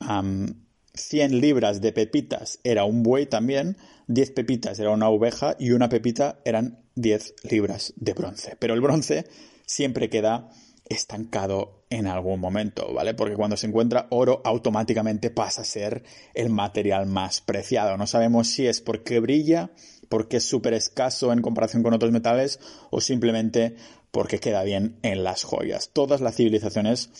100 0.00 1.40
libras 1.42 1.82
de 1.82 1.92
pepitas 1.92 2.58
era 2.64 2.84
un 2.84 3.02
buey 3.02 3.26
también, 3.26 3.76
10 4.06 4.30
pepitas 4.30 4.78
era 4.78 4.92
una 4.92 5.10
oveja 5.10 5.56
y 5.58 5.72
una 5.72 5.90
pepita 5.90 6.40
eran 6.46 6.78
10 6.94 7.34
libras 7.50 7.92
de 7.96 8.14
bronce. 8.14 8.56
Pero 8.58 8.72
el 8.72 8.80
bronce 8.80 9.26
siempre 9.66 10.08
queda 10.08 10.48
estancado 10.88 11.84
en 11.90 12.06
algún 12.06 12.40
momento, 12.40 12.92
¿vale? 12.92 13.14
Porque 13.14 13.36
cuando 13.36 13.56
se 13.56 13.66
encuentra 13.66 14.06
oro 14.10 14.40
automáticamente 14.44 15.30
pasa 15.30 15.62
a 15.62 15.64
ser 15.64 16.02
el 16.34 16.50
material 16.50 17.06
más 17.06 17.40
preciado. 17.40 17.96
No 17.96 18.06
sabemos 18.06 18.48
si 18.48 18.66
es 18.66 18.80
porque 18.80 19.20
brilla, 19.20 19.70
porque 20.08 20.38
es 20.38 20.44
súper 20.44 20.74
escaso 20.74 21.32
en 21.32 21.42
comparación 21.42 21.82
con 21.82 21.94
otros 21.94 22.12
metales 22.12 22.60
o 22.90 23.00
simplemente 23.00 23.76
porque 24.10 24.38
queda 24.38 24.62
bien 24.62 24.98
en 25.02 25.24
las 25.24 25.44
joyas. 25.44 25.90
Todas 25.92 26.20
las 26.20 26.36
civilizaciones 26.36 27.10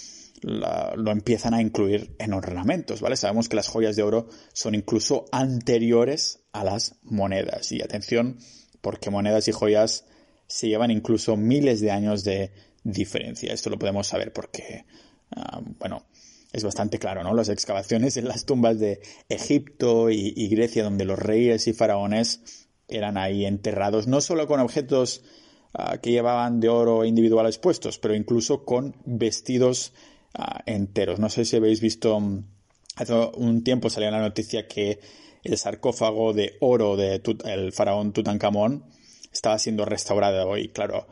lo 0.42 1.10
empiezan 1.10 1.54
a 1.54 1.60
incluir 1.60 2.14
en 2.18 2.32
ornamentos, 2.32 3.00
¿vale? 3.00 3.16
Sabemos 3.16 3.48
que 3.48 3.56
las 3.56 3.68
joyas 3.68 3.96
de 3.96 4.02
oro 4.02 4.28
son 4.52 4.74
incluso 4.74 5.24
anteriores 5.32 6.40
a 6.52 6.64
las 6.64 6.96
monedas. 7.02 7.72
Y 7.72 7.82
atención, 7.82 8.38
porque 8.80 9.10
monedas 9.10 9.48
y 9.48 9.52
joyas 9.52 10.04
se 10.46 10.68
llevan 10.68 10.90
incluso 10.90 11.36
miles 11.36 11.80
de 11.80 11.90
años 11.90 12.22
de 12.22 12.52
diferencia. 12.86 13.52
Esto 13.52 13.70
lo 13.70 13.78
podemos 13.78 14.06
saber 14.06 14.32
porque, 14.32 14.84
ah, 15.34 15.60
bueno, 15.78 16.06
es 16.52 16.64
bastante 16.64 16.98
claro, 16.98 17.22
¿no? 17.22 17.34
Las 17.34 17.48
excavaciones 17.48 18.16
en 18.16 18.28
las 18.28 18.46
tumbas 18.46 18.78
de 18.78 19.00
Egipto 19.28 20.10
y, 20.10 20.48
Grecia, 20.48 20.84
donde 20.84 21.04
los 21.04 21.18
reyes 21.18 21.66
y 21.66 21.72
faraones 21.72 22.68
eran 22.88 23.18
ahí 23.18 23.44
enterrados, 23.44 24.06
no 24.06 24.20
solo 24.20 24.46
con 24.46 24.60
objetos 24.60 25.24
ah, 25.74 25.98
que 25.98 26.12
llevaban 26.12 26.60
de 26.60 26.68
oro 26.68 27.04
individuales 27.04 27.58
puestos, 27.58 27.98
pero 27.98 28.14
incluso 28.14 28.64
con 28.64 28.94
vestidos 29.04 29.92
ah, 30.34 30.62
enteros. 30.66 31.18
No 31.18 31.28
sé 31.28 31.44
si 31.44 31.56
habéis 31.56 31.80
visto, 31.80 32.20
mm, 32.20 32.44
hace 32.94 33.12
un 33.34 33.64
tiempo 33.64 33.90
salió 33.90 34.10
la 34.10 34.20
noticia 34.20 34.68
que 34.68 35.00
el 35.42 35.58
sarcófago 35.58 36.32
de 36.32 36.56
oro 36.60 36.96
del 36.96 37.72
faraón 37.72 38.12
Tutankamón 38.12 38.84
estaba 39.32 39.58
siendo 39.58 39.84
restaurado 39.84 40.56
y 40.56 40.68
claro, 40.68 41.06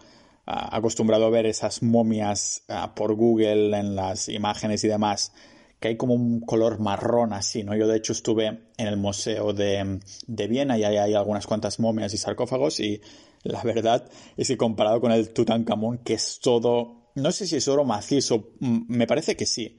acostumbrado 0.47 1.27
a 1.27 1.31
ver 1.31 1.47
esas 1.47 1.83
momias 1.83 2.65
por 2.95 3.15
Google 3.15 3.77
en 3.79 3.97
las 3.97 4.29
imágenes 4.29 4.85
y 4.85 4.89
demás, 4.89 5.33
que 5.81 5.89
hay 5.89 5.97
como 5.97 6.15
un 6.15 6.41
color 6.41 6.81
marrón 6.81 7.33
así, 7.33 7.63
¿no? 7.63 7.77
Yo 7.77 7.87
de 7.87 7.97
hecho 7.97 8.13
estuve 8.13 8.47
en 8.77 8.87
el 8.87 8.97
Museo 8.97 9.53
de, 9.53 10.01
de 10.27 10.47
Viena 10.49 10.79
y 10.79 10.85
ahí 10.85 10.97
hay 10.97 11.15
algunas 11.15 11.47
cuantas 11.47 11.79
momias 11.81 12.15
y 12.15 12.17
sarcófagos 12.17 12.81
y 12.81 13.01
la 13.43 13.63
verdad 13.63 14.09
es 14.37 14.49
que 14.49 14.57
comparado 14.57 15.01
con 15.01 15.13
el 15.13 15.31
Tutankamón, 15.33 15.99
que 15.99 16.15
es 16.15 16.41
todo, 16.41 17.11
no 17.15 17.31
sé 17.33 17.47
si 17.47 17.57
es 17.57 17.69
oro 17.69 17.85
macizo, 17.85 18.53
mm, 18.61 18.85
me 18.89 19.07
parece 19.07 19.37
que 19.37 19.47
sí. 19.47 19.79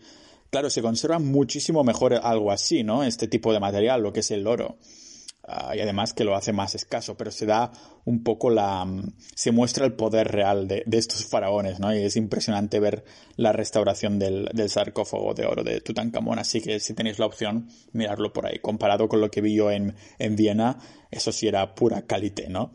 Claro, 0.51 0.69
se 0.69 0.81
conserva 0.81 1.19
muchísimo 1.19 1.83
mejor 1.83 2.13
algo 2.13 2.51
así, 2.51 2.83
¿no? 2.83 3.03
Este 3.03 3.27
tipo 3.27 3.51
de 3.51 3.59
material, 3.59 4.01
lo 4.01 4.13
que 4.13 4.21
es 4.21 4.31
el 4.31 4.45
oro. 4.47 4.77
Ah, 5.47 5.75
y 5.75 5.79
además 5.79 6.13
que 6.13 6.23
lo 6.23 6.35
hace 6.35 6.53
más 6.53 6.73
escaso, 6.73 7.15
pero 7.15 7.29
se 7.29 7.45
da 7.45 7.71
un 8.05 8.23
poco 8.23 8.49
la... 8.49 8.83
Mm, 8.83 9.13
se 9.35 9.51
muestra 9.51 9.85
el 9.85 9.93
poder 9.93 10.29
real 10.29 10.67
de, 10.67 10.83
estos 10.91 11.25
faraones, 11.25 11.79
¿no? 11.79 11.93
Y 11.95 11.99
es 11.99 12.15
impresionante 12.15 12.79
ver 12.79 13.03
la 13.35 13.51
restauración 13.51 14.17
del, 14.17 14.49
sarcófago 14.69 15.35
de 15.35 15.45
oro 15.45 15.63
de 15.63 15.81
Tutankamón, 15.81 16.39
así 16.39 16.61
que 16.61 16.79
si 16.79 16.95
tenéis 16.95 17.19
la 17.19 17.27
opción, 17.27 17.69
mirarlo 17.91 18.33
por 18.33 18.47
ahí. 18.47 18.57
Comparado 18.57 19.07
con 19.07 19.21
lo 19.21 19.29
que 19.29 19.41
vi 19.41 19.55
yo 19.55 19.69
en, 19.69 19.95
en 20.17 20.35
Viena, 20.35 20.79
eso 21.11 21.31
sí 21.31 21.47
era 21.47 21.75
pura 21.75 22.07
calité, 22.07 22.49
¿no? 22.49 22.73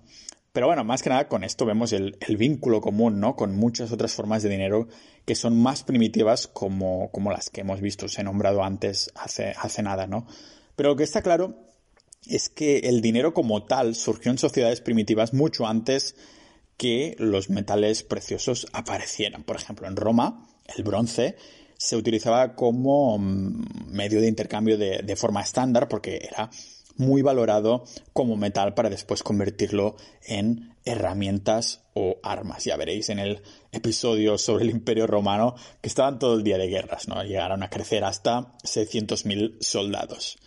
Pero 0.53 0.67
bueno, 0.67 0.85
más 0.85 1.03
que 1.03 1.11
nada 1.11 1.29
con 1.29 1.43
esto 1.43 1.67
vemos 1.67 1.93
el, 1.93 2.17
vínculo 2.39 2.81
común, 2.81 3.19
¿no? 3.19 3.35
Con 3.35 3.57
muchas 3.57 3.91
otras 3.91 4.15
formas 4.15 4.45
de 4.45 4.49
dinero 4.49 4.87
que 5.25 5.35
son 5.35 5.61
más 5.61 5.83
primitivas 5.83 6.47
como, 6.47 7.11
como 7.11 7.33
las 7.33 7.51
que 7.51 7.63
hemos 7.63 7.81
visto, 7.81 8.07
os 8.07 8.19
he 8.19 8.23
nombrado 8.23 8.63
antes 8.63 9.11
hace, 9.17 9.55
hace 9.57 9.83
nada, 9.83 10.07
¿no? 10.07 10.27
Pero 10.77 10.91
lo 10.91 10.97
que 10.97 11.05
está 11.05 11.23
claro 11.23 11.70
es 12.27 12.49
que 12.49 12.79
el 12.79 13.01
dinero 13.01 13.35
como 13.35 13.65
tal 13.65 13.95
surgió 13.95 14.31
en 14.31 14.39
sociedades 14.39 14.81
primitivas 14.81 15.33
mucho 15.33 15.67
antes 15.67 16.15
que 16.77 17.15
los 17.19 17.51
metales 17.51 18.03
preciosos 18.03 18.67
aparecieran. 18.73 19.45
Por 19.45 19.57
ejemplo, 19.57 19.87
en 19.87 19.97
Roma, 19.97 20.47
el 20.77 20.83
bronce 20.83 21.37
se 21.77 21.97
utilizaba 21.97 22.55
como 22.55 23.19
mm, 23.19 23.91
medio 23.91 24.21
de 24.21 24.29
intercambio 24.29 24.79
de, 24.79 25.17
forma 25.17 25.43
estándar 25.43 25.89
porque 25.89 26.21
era 26.23 26.51
muy 26.97 27.23
valorado 27.23 27.85
como 28.13 28.37
metal 28.37 28.75
para 28.75 28.91
después 28.91 29.23
convertirlo 29.23 29.97
en 30.27 30.75
herramientas 30.85 31.83
o 31.95 32.17
armas. 32.23 32.65
Ya 32.65 32.77
veréis 32.77 33.09
en 33.09 33.19
el 33.19 33.43
episodio 33.73 34.37
sobre 34.37 34.65
el 34.65 34.71
Imperio 34.71 35.07
Romano 35.07 35.55
que 35.81 35.89
estaban 35.89 36.19
todo 36.19 36.35
el 36.35 36.45
día 36.45 36.59
de 36.59 36.69
guerras, 36.69 37.09
¿no? 37.09 37.23
Llegaron 37.23 37.63
a 37.63 37.71
crecer 37.71 38.05
hasta 38.05 38.57
600.000 38.63 39.57
soldados. 39.61 40.39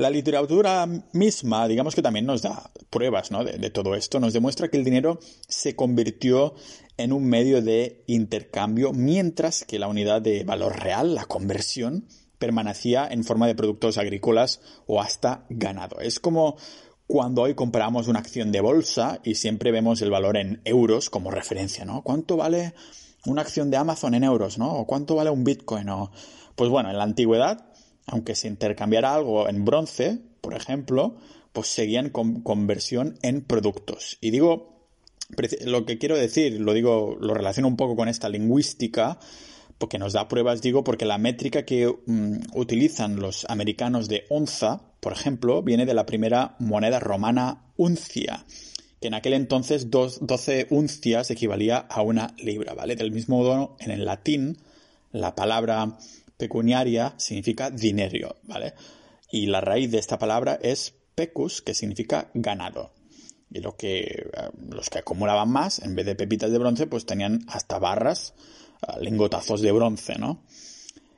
La 0.00 0.08
literatura 0.08 0.88
misma, 1.12 1.68
digamos 1.68 1.94
que 1.94 2.00
también 2.00 2.24
nos 2.24 2.40
da 2.40 2.70
pruebas 2.88 3.28
de, 3.28 3.68
todo 3.68 3.94
esto, 3.94 4.18
nos 4.18 4.32
demuestra 4.32 4.68
que 4.68 4.78
el 4.78 4.84
dinero 4.84 5.20
se 5.46 5.76
convirtió 5.76 6.54
en 6.96 7.12
un 7.12 7.26
medio 7.26 7.60
de 7.60 8.02
intercambio, 8.06 8.94
mientras 8.94 9.62
que 9.66 9.78
la 9.78 9.88
unidad 9.88 10.22
de 10.22 10.42
valor 10.42 10.80
real, 10.80 11.14
la 11.14 11.26
conversión, 11.26 12.06
permanecía 12.38 13.08
en 13.10 13.24
forma 13.24 13.46
de 13.46 13.54
productos 13.54 13.98
agrícolas 13.98 14.62
o 14.86 15.02
hasta 15.02 15.44
ganado. 15.50 16.00
Es 16.00 16.18
como 16.18 16.56
cuando 17.06 17.42
hoy 17.42 17.54
compramos 17.54 18.08
una 18.08 18.20
acción 18.20 18.52
de 18.52 18.62
bolsa 18.62 19.20
y 19.22 19.34
siempre 19.34 19.70
vemos 19.70 20.00
el 20.00 20.10
valor 20.10 20.38
en 20.38 20.62
euros 20.64 21.10
como 21.10 21.30
referencia, 21.30 21.84
¿no? 21.84 22.00
¿Cuánto 22.00 22.38
vale 22.38 22.72
una 23.26 23.42
acción 23.42 23.70
de 23.70 23.76
Amazon 23.76 24.14
en 24.14 24.24
euros, 24.24 24.56
¿no? 24.56 24.72
¿O 24.72 24.86
cuánto 24.86 25.16
vale 25.16 25.28
un 25.28 25.44
Bitcoin? 25.44 25.88
Pues 26.54 26.70
bueno, 26.70 26.88
en 26.88 26.96
la 26.96 27.04
antigüedad 27.04 27.69
aunque 28.10 28.34
se 28.34 28.48
intercambiara 28.48 29.14
algo 29.14 29.48
en 29.48 29.64
bronce, 29.64 30.18
por 30.40 30.54
ejemplo, 30.54 31.16
pues 31.52 31.68
seguían 31.68 32.10
con 32.10 32.42
conversión 32.42 33.18
en 33.22 33.42
productos. 33.42 34.18
Y 34.20 34.30
digo, 34.30 34.80
lo 35.64 35.86
que 35.86 35.98
quiero 35.98 36.16
decir, 36.16 36.60
lo 36.60 36.72
digo, 36.72 37.16
lo 37.20 37.34
relaciono 37.34 37.68
un 37.68 37.76
poco 37.76 37.96
con 37.96 38.08
esta 38.08 38.28
lingüística, 38.28 39.18
porque 39.78 39.98
nos 39.98 40.12
da 40.12 40.28
pruebas, 40.28 40.60
digo, 40.60 40.84
porque 40.84 41.04
la 41.04 41.18
métrica 41.18 41.64
que 41.64 41.86
mm, 41.88 42.38
utilizan 42.54 43.16
los 43.16 43.46
americanos 43.48 44.08
de 44.08 44.24
onza, 44.28 44.82
por 45.00 45.12
ejemplo, 45.12 45.62
viene 45.62 45.86
de 45.86 45.94
la 45.94 46.04
primera 46.04 46.56
moneda 46.58 47.00
romana 47.00 47.62
uncia, 47.76 48.44
que 49.00 49.08
en 49.08 49.14
aquel 49.14 49.32
entonces 49.32 49.90
12 49.90 50.66
uncias 50.70 51.30
equivalía 51.30 51.78
a 51.78 52.02
una 52.02 52.34
libra, 52.38 52.74
¿vale? 52.74 52.96
Del 52.96 53.12
mismo 53.12 53.38
modo, 53.38 53.76
en 53.78 53.90
el 53.90 54.04
latín, 54.04 54.58
la 55.12 55.34
palabra 55.34 55.96
pecuniaria 56.40 57.14
significa 57.18 57.70
dinero, 57.70 58.36
¿vale? 58.44 58.74
Y 59.30 59.46
la 59.46 59.60
raíz 59.60 59.90
de 59.92 59.98
esta 59.98 60.18
palabra 60.18 60.58
es 60.60 60.94
pecus, 61.14 61.62
que 61.62 61.74
significa 61.74 62.30
ganado. 62.34 62.92
Y 63.52 63.60
lo 63.60 63.76
que, 63.76 64.00
eh, 64.00 64.50
los 64.70 64.90
que 64.90 64.98
acumulaban 64.98 65.50
más, 65.50 65.80
en 65.80 65.94
vez 65.94 66.06
de 66.06 66.16
pepitas 66.16 66.50
de 66.50 66.58
bronce, 66.58 66.86
pues 66.86 67.06
tenían 67.06 67.44
hasta 67.46 67.78
barras, 67.78 68.34
eh, 68.82 69.00
lingotazos 69.00 69.60
de 69.60 69.70
bronce, 69.70 70.18
¿no? 70.18 70.42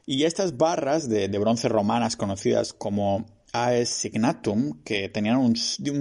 Y 0.05 0.25
estas 0.25 0.57
barras 0.57 1.09
de, 1.09 1.29
bronce 1.39 1.69
romanas 1.69 2.17
conocidas 2.17 2.73
como 2.73 3.25
aes 3.53 3.89
signatum, 3.89 4.83
que 4.83 5.09
tenían 5.09 5.37
un, 5.37 5.55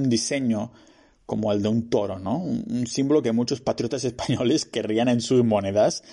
diseño 0.10 0.72
como 1.26 1.52
el 1.52 1.62
de 1.62 1.70
un 1.70 1.90
toro, 1.90 2.18
¿no? 2.18 2.38
un, 2.40 2.88
símbolo 2.88 3.22
que 3.22 3.32
muchos 3.32 3.62
patriotas 3.62 4.04
españoles 4.12 4.66
querrían 4.66 5.08
en 5.08 5.22
sus 5.22 5.46
monedas 5.46 6.04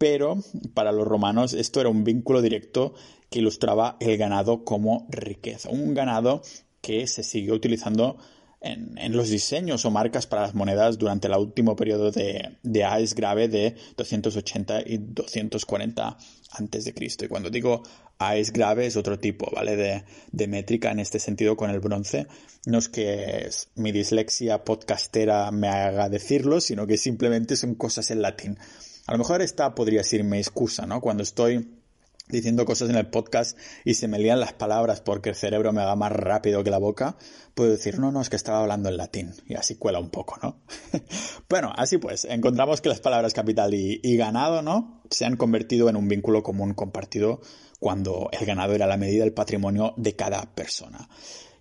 pero 0.00 0.42
para 0.72 0.92
los 0.92 1.06
romanos 1.06 1.52
esto 1.52 1.78
era 1.78 1.90
un 1.90 2.04
vínculo 2.04 2.40
directo 2.40 2.94
que 3.28 3.40
ilustraba 3.40 3.98
el 4.00 4.16
ganado 4.16 4.64
como 4.64 5.06
riqueza. 5.10 5.68
Un 5.68 5.92
ganado 5.92 6.40
que 6.80 7.06
se 7.06 7.22
siguió 7.22 7.52
utilizando 7.52 8.16
en, 8.62 8.96
los 9.14 9.28
diseños 9.28 9.84
o 9.84 9.90
marcas 9.90 10.26
para 10.26 10.40
las 10.40 10.54
monedas 10.54 10.96
durante 10.96 11.28
el 11.28 11.34
último 11.34 11.76
periodo 11.76 12.10
de, 12.10 12.56
de 12.62 12.84
AES 12.84 13.14
grave 13.14 13.48
de 13.48 13.76
280 13.98 14.84
y 14.86 14.96
240 14.96 16.16
antes 16.52 16.86
de 16.86 16.94
Cristo. 16.94 17.26
Y 17.26 17.28
cuando 17.28 17.50
digo 17.50 17.82
AES 18.18 18.54
grave 18.54 18.86
es 18.86 18.96
otro 18.96 19.18
tipo, 19.18 19.50
¿vale? 19.54 19.76
De, 19.76 20.04
de, 20.32 20.46
métrica 20.46 20.92
en 20.92 21.00
este 21.00 21.18
sentido 21.18 21.58
con 21.58 21.68
el 21.68 21.80
bronce. 21.80 22.26
No 22.64 22.78
es 22.78 22.88
que 22.88 23.50
mi 23.74 23.92
dislexia 23.92 24.64
podcastera 24.64 25.50
me 25.50 25.68
haga 25.68 26.08
decirlo, 26.08 26.62
sino 26.62 26.86
que 26.86 26.96
simplemente 26.96 27.54
son 27.54 27.74
cosas 27.74 28.10
en 28.10 28.22
latín. 28.22 28.58
A 29.10 29.14
lo 29.14 29.18
mejor 29.18 29.42
esta 29.42 29.74
podría 29.74 30.04
ser 30.04 30.22
mi 30.22 30.38
excusa, 30.38 30.86
¿no? 30.86 31.00
Cuando 31.00 31.24
estoy 31.24 31.68
diciendo 32.28 32.64
cosas 32.64 32.90
en 32.90 32.94
el 32.94 33.08
podcast 33.08 33.58
y 33.84 33.94
se 33.94 34.06
me 34.06 34.20
lían 34.20 34.38
las 34.38 34.52
palabras 34.52 35.00
porque 35.00 35.30
el 35.30 35.34
cerebro 35.34 35.72
me 35.72 35.84
va 35.84 35.96
más 35.96 36.12
rápido 36.12 36.62
que 36.62 36.70
la 36.70 36.78
boca, 36.78 37.16
puedo 37.56 37.72
decir, 37.72 37.98
no, 37.98 38.12
no, 38.12 38.20
es 38.20 38.30
que 38.30 38.36
estaba 38.36 38.60
hablando 38.60 38.88
en 38.88 38.96
latín 38.96 39.32
y 39.48 39.54
así 39.54 39.74
cuela 39.74 39.98
un 39.98 40.10
poco, 40.10 40.38
¿no? 40.40 40.60
bueno, 41.48 41.72
así 41.74 41.98
pues, 41.98 42.24
encontramos 42.24 42.80
que 42.80 42.88
las 42.88 43.00
palabras 43.00 43.34
capital 43.34 43.74
y, 43.74 43.98
y, 44.00 44.16
ganado, 44.16 44.62
¿no? 44.62 45.02
Se 45.10 45.24
han 45.24 45.36
convertido 45.36 45.88
en 45.88 45.96
un 45.96 46.06
vínculo 46.06 46.44
común 46.44 46.74
compartido 46.74 47.40
cuando 47.80 48.28
el 48.30 48.46
ganado 48.46 48.74
era 48.74 48.86
la 48.86 48.96
medida 48.96 49.24
del 49.24 49.32
patrimonio 49.32 49.92
de 49.96 50.14
cada 50.14 50.54
persona. 50.54 51.08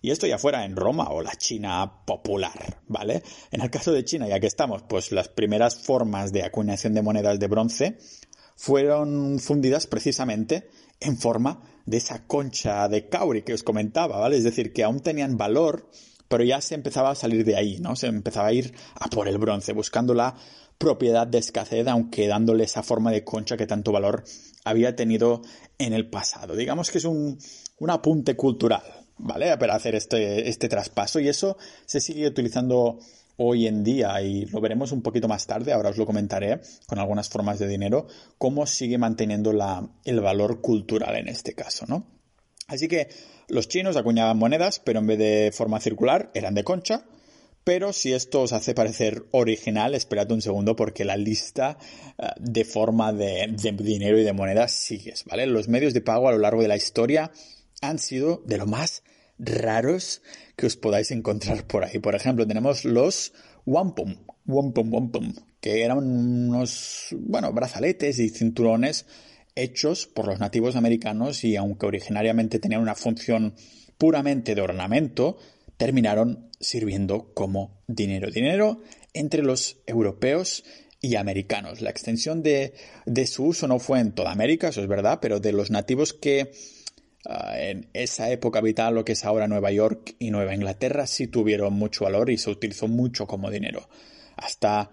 Y 0.02 0.12
esto 0.12 0.28
ya 0.28 0.38
fuera 0.38 0.66
en 0.66 0.76
Roma 0.76 1.10
o 1.10 1.22
la 1.22 1.36
China 1.36 2.04
popular, 2.06 2.82
¿vale? 2.88 3.22
En 3.52 3.62
el 3.62 3.70
caso 3.70 3.92
de 3.92 4.06
China, 4.06 4.28
ya 4.28 4.40
que 4.40 4.48
estamos, 4.48 4.84
pues 4.84 5.12
las 5.12 5.28
primeras 5.28 5.82
formas 5.84 6.32
de 6.32 6.44
acuñación 6.44 6.94
de 6.94 7.02
monedas 7.02 7.40
de 7.40 7.48
bronce 7.48 7.98
fueron 8.56 9.40
fundidas 9.40 9.88
precisamente 9.88 10.70
en 11.00 11.18
forma 11.18 11.62
de 11.86 11.98
esa 11.98 12.26
concha 12.28 12.88
de 12.88 13.10
cauri 13.10 13.42
que 13.44 13.54
os 13.54 13.64
comentaba, 13.64 14.20
¿vale? 14.20 14.38
Es 14.38 14.44
decir, 14.44 14.74
que 14.74 14.84
aún 14.84 15.00
tenían 15.00 15.38
valor, 15.38 15.90
pero 16.28 16.44
ya 16.44 16.62
se 16.62 16.76
empezaba 16.76 17.12
a 17.12 17.16
salir 17.16 17.44
de 17.44 17.56
ahí, 17.56 17.80
¿no? 17.80 17.96
Se 17.96 18.08
empezaba 18.08 18.48
a 18.48 18.54
ir 18.54 18.74
a 18.96 19.08
por 19.08 19.28
el 19.28 19.38
bronce, 19.38 19.74
buscando 19.74 20.14
la 20.14 20.36
propiedad 20.78 21.28
de 21.28 21.40
escasez, 21.40 21.88
aunque 21.88 22.28
dándole 22.28 22.64
esa 22.64 22.84
forma 22.84 23.12
de 23.12 23.24
concha 23.24 23.58
que 23.58 23.68
tanto 23.68 23.92
valor 23.92 24.24
había 24.64 24.96
tenido 24.96 25.42
en 25.78 25.94
el 25.94 26.10
pasado. 26.10 26.56
Digamos 26.56 26.92
que 26.92 27.00
es 27.00 27.06
un, 27.06 27.38
un 27.80 27.90
apunte 27.90 28.36
cultural, 28.36 28.84
¿vale? 29.20 29.56
Para 29.58 29.76
hacer 29.76 29.96
este, 29.96 30.50
este 30.50 30.68
traspaso 30.68 31.20
y 31.20 31.28
eso 31.28 31.58
se 31.86 32.00
sigue 32.00 32.28
utilizando 32.28 33.00
hoy 33.38 33.68
en 33.68 33.84
día 33.84 34.22
y 34.22 34.46
lo 34.46 34.60
veremos 34.60 34.92
un 34.92 35.02
poquito 35.02 35.28
más 35.28 35.48
tarde, 35.48 35.72
ahora 35.72 35.90
os 35.90 35.98
lo 35.98 36.06
comentaré 36.06 36.60
con 36.88 37.00
algunas 37.00 37.30
formas 37.30 37.58
de 37.58 37.68
dinero, 37.68 38.08
cómo 38.38 38.66
sigue 38.66 38.98
manteniendo 38.98 39.54
la, 39.54 39.88
el 40.04 40.20
valor 40.20 40.60
cultural 40.60 41.16
en 41.16 41.30
este 41.30 41.54
caso, 41.54 41.86
¿no? 41.88 42.06
Así 42.68 42.88
que 42.88 43.08
los 43.48 43.68
chinos 43.68 43.96
acuñaban 43.96 44.38
monedas, 44.38 44.80
pero 44.80 45.00
en 45.00 45.08
vez 45.08 45.18
de 45.18 45.52
forma 45.54 45.80
circular 45.80 46.32
eran 46.34 46.54
de 46.54 46.66
concha, 46.66 47.06
pero 47.64 47.94
si 47.94 48.14
esto 48.14 48.42
os 48.42 48.52
hace 48.52 48.74
parecer 48.74 49.24
original, 49.32 49.96
esperad 49.96 50.32
un 50.32 50.42
segundo 50.42 50.76
porque 50.76 51.06
la 51.06 51.16
lista 51.16 51.78
eh, 52.18 52.28
de 52.40 52.66
forma 52.66 53.14
de, 53.14 53.48
de 53.52 53.72
dinero 53.72 54.20
y 54.20 54.24
de 54.24 54.34
monedas 54.34 54.74
sigues, 54.74 55.24
¿vale? 55.26 55.46
Los 55.46 55.70
medios 55.70 55.94
de 55.94 56.02
pago 56.02 56.28
a 56.28 56.32
lo 56.34 56.40
largo 56.40 56.62
de 56.62 56.68
la 56.68 56.76
historia 56.76 57.32
han 57.82 58.00
sido 58.00 58.44
de 58.46 58.58
lo 58.58 58.66
más 58.66 59.04
raros 59.38 60.22
que 60.56 60.66
os 60.66 60.76
podáis 60.76 61.12
encontrar 61.12 61.66
por 61.66 61.86
ahí. 61.86 62.00
Por 62.00 62.16
ejemplo, 62.16 62.46
tenemos 62.46 62.86
los 62.86 63.34
wampum, 63.66 64.18
wampum, 64.46 64.94
wampum, 64.94 65.34
que 65.62 65.84
eran 65.84 65.98
unos, 66.00 67.16
bueno, 67.18 67.52
brazaletes 67.54 68.20
y 68.20 68.30
cinturones 68.30 69.06
hechos 69.56 70.08
por 70.08 70.28
los 70.28 70.40
nativos 70.40 70.76
americanos 70.76 71.44
y 71.44 71.56
aunque 71.56 71.86
originariamente 71.86 72.60
tenían 72.60 72.82
una 72.82 72.96
función 72.96 73.56
puramente 73.98 74.56
de 74.56 74.62
ornamento, 74.62 75.38
terminaron 75.78 76.50
sirviendo 76.60 77.34
como 77.34 77.82
dinero. 77.88 78.30
Dinero 78.32 78.82
entre 79.14 79.44
los 79.44 79.78
europeos 79.86 80.64
y 81.02 81.16
americanos. 81.16 81.82
La 81.82 81.90
extensión 81.90 82.44
de, 82.44 82.74
de 83.06 83.28
su 83.28 83.46
uso 83.46 83.68
no 83.68 83.80
fue 83.80 84.00
en 84.00 84.12
toda 84.12 84.32
América, 84.32 84.70
eso 84.70 84.82
es 84.82 84.88
verdad, 84.88 85.20
pero 85.22 85.40
de 85.40 85.54
los 85.54 85.72
nativos 85.72 86.14
que 86.14 86.52
uh, 87.26 87.56
en 87.56 87.90
esa 87.94 88.30
época 88.32 88.62
vital, 88.62 88.96
lo 88.96 89.06
que 89.06 89.14
es 89.14 89.26
ahora 89.26 89.48
Nueva 89.48 89.72
York 89.72 90.16
y 90.20 90.32
Nueva 90.32 90.54
Inglaterra, 90.54 91.08
sí 91.08 91.28
tuvieron 91.28 91.74
mucho 91.74 92.06
valor 92.06 92.30
y 92.30 92.38
se 92.38 92.50
utilizó 92.50 92.88
mucho 92.88 93.28
como 93.28 93.50
dinero. 93.50 93.90
Hasta 94.36 94.92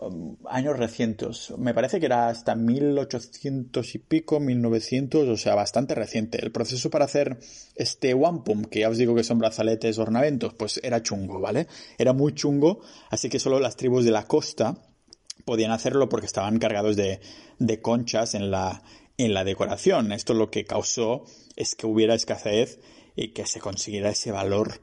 um, 0.00 0.36
años 0.46 0.78
recientes. 0.78 1.52
Me 1.58 1.74
parece 1.74 2.00
que 2.00 2.06
era 2.06 2.28
hasta 2.28 2.54
1800 2.54 3.94
y 3.94 3.98
pico, 3.98 4.40
1900, 4.40 5.28
o 5.28 5.36
sea, 5.36 5.54
bastante 5.54 5.94
reciente. 5.94 6.42
El 6.42 6.52
proceso 6.52 6.90
para 6.90 7.06
hacer 7.06 7.38
este 7.74 8.14
wampum, 8.14 8.64
que 8.64 8.80
ya 8.80 8.88
os 8.88 8.98
digo 8.98 9.14
que 9.14 9.24
son 9.24 9.38
brazaletes, 9.38 9.98
ornamentos, 9.98 10.54
pues 10.54 10.80
era 10.82 11.02
chungo, 11.02 11.40
¿vale? 11.40 11.66
Era 11.98 12.12
muy 12.12 12.34
chungo, 12.34 12.80
así 13.10 13.28
que 13.28 13.38
solo 13.38 13.60
las 13.60 13.76
tribus 13.76 14.04
de 14.04 14.10
la 14.10 14.26
costa 14.26 14.76
podían 15.44 15.72
hacerlo 15.72 16.08
porque 16.08 16.26
estaban 16.26 16.58
cargados 16.58 16.96
de, 16.96 17.20
de 17.58 17.80
conchas 17.80 18.34
en 18.34 18.50
la, 18.50 18.82
en 19.18 19.34
la 19.34 19.44
decoración. 19.44 20.12
Esto 20.12 20.34
lo 20.34 20.50
que 20.50 20.64
causó 20.64 21.24
es 21.56 21.74
que 21.74 21.86
hubiera 21.86 22.14
escasez 22.14 22.80
y 23.16 23.28
que 23.28 23.46
se 23.46 23.60
consiguiera 23.60 24.10
ese 24.10 24.32
valor 24.32 24.80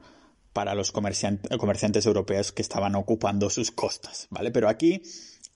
para 0.52 0.74
los 0.74 0.92
comerciantes 0.92 2.06
europeos 2.06 2.52
que 2.52 2.62
estaban 2.62 2.94
ocupando 2.96 3.50
sus 3.50 3.70
costas, 3.70 4.26
¿vale? 4.30 4.50
Pero 4.50 4.68
aquí 4.68 5.02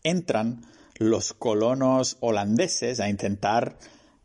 entran 0.03 0.63
los 0.97 1.33
colonos 1.33 2.17
holandeses 2.21 3.01
a 3.01 3.09
intentar, 3.09 3.79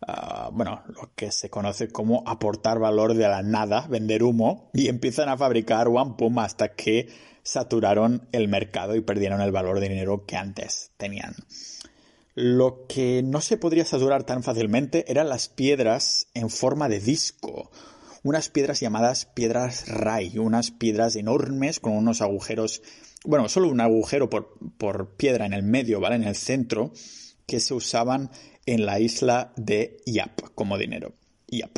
uh, 0.08 0.52
bueno, 0.52 0.84
lo 0.88 1.12
que 1.16 1.32
se 1.32 1.50
conoce 1.50 1.90
como 1.90 2.24
aportar 2.28 2.78
valor 2.78 3.16
de 3.16 3.28
la 3.28 3.42
nada, 3.42 3.88
vender 3.90 4.22
humo, 4.22 4.70
y 4.74 4.88
empiezan 4.88 5.30
a 5.30 5.38
fabricar 5.38 5.88
wampum 5.88 6.38
hasta 6.38 6.76
que 6.76 7.10
saturaron 7.42 8.28
el 8.32 8.48
mercado 8.48 8.96
y 8.96 9.02
perdieron 9.02 9.42
el 9.42 9.52
valor 9.52 9.80
de 9.80 9.90
dinero 9.90 10.26
que 10.26 10.36
antes 10.36 10.92
tenían. 10.98 11.34
Lo 12.42 12.88
que 12.88 13.22
no 13.22 13.42
se 13.42 13.58
podría 13.58 13.84
saturar 13.84 14.24
tan 14.24 14.44
fácilmente 14.44 15.04
eran 15.12 15.28
las 15.28 15.50
piedras 15.50 16.28
en 16.34 16.50
forma 16.50 16.88
de 16.88 17.02
disco, 17.02 17.70
unas 18.24 18.48
piedras 18.48 18.80
llamadas 18.80 19.26
piedras 19.26 19.90
Rai, 19.90 20.38
unas 20.38 20.72
piedras 20.72 21.18
enormes 21.18 21.82
con 21.82 21.92
unos 21.92 22.22
agujeros, 22.22 22.82
bueno, 23.26 23.50
solo 23.50 23.68
un 23.68 23.82
agujero 23.82 24.30
por, 24.30 24.58
por 24.78 25.18
piedra 25.18 25.48
en 25.48 25.52
el 25.52 25.64
medio, 25.64 26.00
¿vale? 26.00 26.16
En 26.16 26.24
el 26.24 26.38
centro, 26.38 26.94
que 27.46 27.60
se 27.60 27.74
usaban 27.74 28.32
en 28.66 28.86
la 28.86 29.02
isla 29.02 29.52
de 29.58 29.98
Yap 30.06 30.40
como 30.56 30.78
dinero. 30.78 31.12
Yap. 31.50 31.78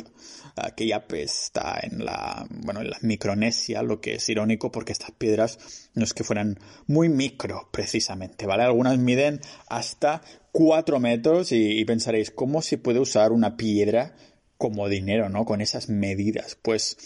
Que 0.76 0.86
Yap 0.86 1.12
está 1.14 1.80
en 1.82 2.04
la, 2.04 2.46
bueno, 2.50 2.80
en 2.80 2.90
la 2.90 2.98
Micronesia, 3.00 3.82
lo 3.82 4.00
que 4.00 4.14
es 4.14 4.28
irónico 4.28 4.70
porque 4.70 4.92
estas 4.92 5.12
piedras 5.12 5.58
no 5.94 6.04
es 6.04 6.12
que 6.14 6.24
fueran 6.24 6.58
muy 6.86 7.08
micro, 7.08 7.68
precisamente, 7.72 8.46
¿vale? 8.46 8.62
Algunas 8.62 8.98
miden 8.98 9.40
hasta 9.68 10.22
4 10.52 11.00
metros 11.00 11.52
y, 11.52 11.84
pensaréis, 11.84 12.30
¿cómo 12.30 12.62
se 12.62 12.78
puede 12.78 13.00
usar 13.00 13.32
una 13.32 13.56
piedra 13.56 14.14
como 14.58 14.88
dinero, 14.88 15.28
¿no? 15.28 15.44
Con 15.44 15.60
esas 15.60 15.88
medidas. 15.88 16.56
Pues 16.60 16.96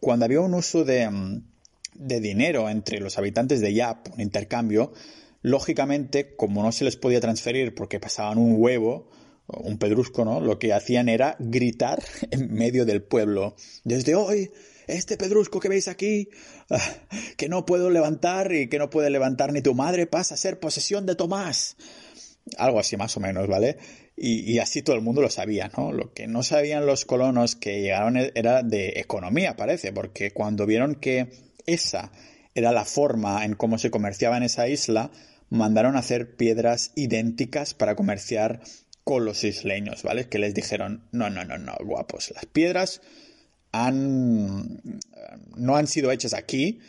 cuando 0.00 0.24
había 0.24 0.40
un 0.40 0.54
uso 0.54 0.84
de, 0.84 1.42
de 1.94 2.20
dinero 2.20 2.70
entre 2.70 3.00
los 3.00 3.18
habitantes 3.18 3.60
de 3.60 3.74
Yap, 3.74 4.12
un 4.12 4.20
intercambio, 4.20 4.92
lógicamente, 5.42 6.36
como 6.36 6.62
no 6.62 6.72
se 6.72 6.84
les 6.84 6.96
podía 6.96 7.20
transferir 7.20 7.74
porque 7.74 8.00
pasaban 8.00 8.38
un 8.38 8.54
huevo, 8.56 9.10
un 9.46 9.78
pedrusco, 9.78 10.24
¿no? 10.24 10.40
Lo 10.40 10.58
que 10.58 10.72
hacían 10.72 11.08
era 11.08 11.36
gritar 11.38 12.02
en 12.30 12.52
medio 12.52 12.84
del 12.84 13.02
pueblo. 13.02 13.56
Desde 13.84 14.14
hoy, 14.14 14.50
este 14.86 15.16
pedrusco 15.16 15.60
que 15.60 15.68
veis 15.68 15.88
aquí, 15.88 16.28
ah, 16.70 16.78
que 17.36 17.48
no 17.48 17.64
puedo 17.66 17.90
levantar 17.90 18.52
y 18.52 18.68
que 18.68 18.78
no 18.78 18.90
puede 18.90 19.10
levantar 19.10 19.52
ni 19.52 19.62
tu 19.62 19.74
madre, 19.74 20.06
pasa 20.06 20.34
a 20.34 20.38
ser 20.38 20.60
posesión 20.60 21.06
de 21.06 21.14
Tomás. 21.14 21.76
Algo 22.58 22.78
así 22.78 22.96
más 22.96 23.16
o 23.16 23.20
menos, 23.20 23.48
¿vale? 23.48 23.78
Y, 24.16 24.58
así 24.58 24.82
todo 24.82 24.94
el 24.94 25.02
mundo 25.02 25.22
lo 25.22 25.30
sabía, 25.30 25.72
¿no? 25.76 25.90
Lo 25.90 26.12
que 26.12 26.28
no 26.28 26.44
sabían 26.44 26.86
los 26.86 27.04
colonos 27.04 27.56
que 27.56 27.80
llegaron 27.80 28.16
era 28.16 28.62
de 28.62 28.92
economía, 28.96 29.56
parece, 29.56 29.92
porque 29.92 30.30
cuando 30.30 30.66
vieron 30.66 30.94
que 30.94 31.30
esa 31.66 32.12
era 32.54 32.70
la 32.70 32.84
forma 32.84 33.44
en 33.44 33.54
cómo 33.54 33.76
se 33.76 33.90
comerciaba 33.90 34.36
en 34.36 34.44
esa 34.44 34.68
isla, 34.68 35.10
mandaron 35.50 35.96
a 35.96 36.00
hacer 36.00 36.36
piedras 36.36 36.92
idénticas 36.94 37.74
para 37.74 37.96
comerciar 37.96 38.60
con 39.04 39.24
los 39.24 39.44
isleños, 39.44 40.02
¿vale? 40.02 40.28
Que 40.28 40.38
les 40.38 40.54
dijeron, 40.54 41.06
no, 41.12 41.30
no, 41.30 41.44
no, 41.44 41.58
no, 41.58 41.74
guapos, 41.84 42.32
las 42.34 42.46
piedras 42.46 43.02
han, 43.70 44.80
no 45.56 45.76
han 45.76 45.86
sido 45.86 46.10
hechas 46.10 46.32
aquí 46.32 46.80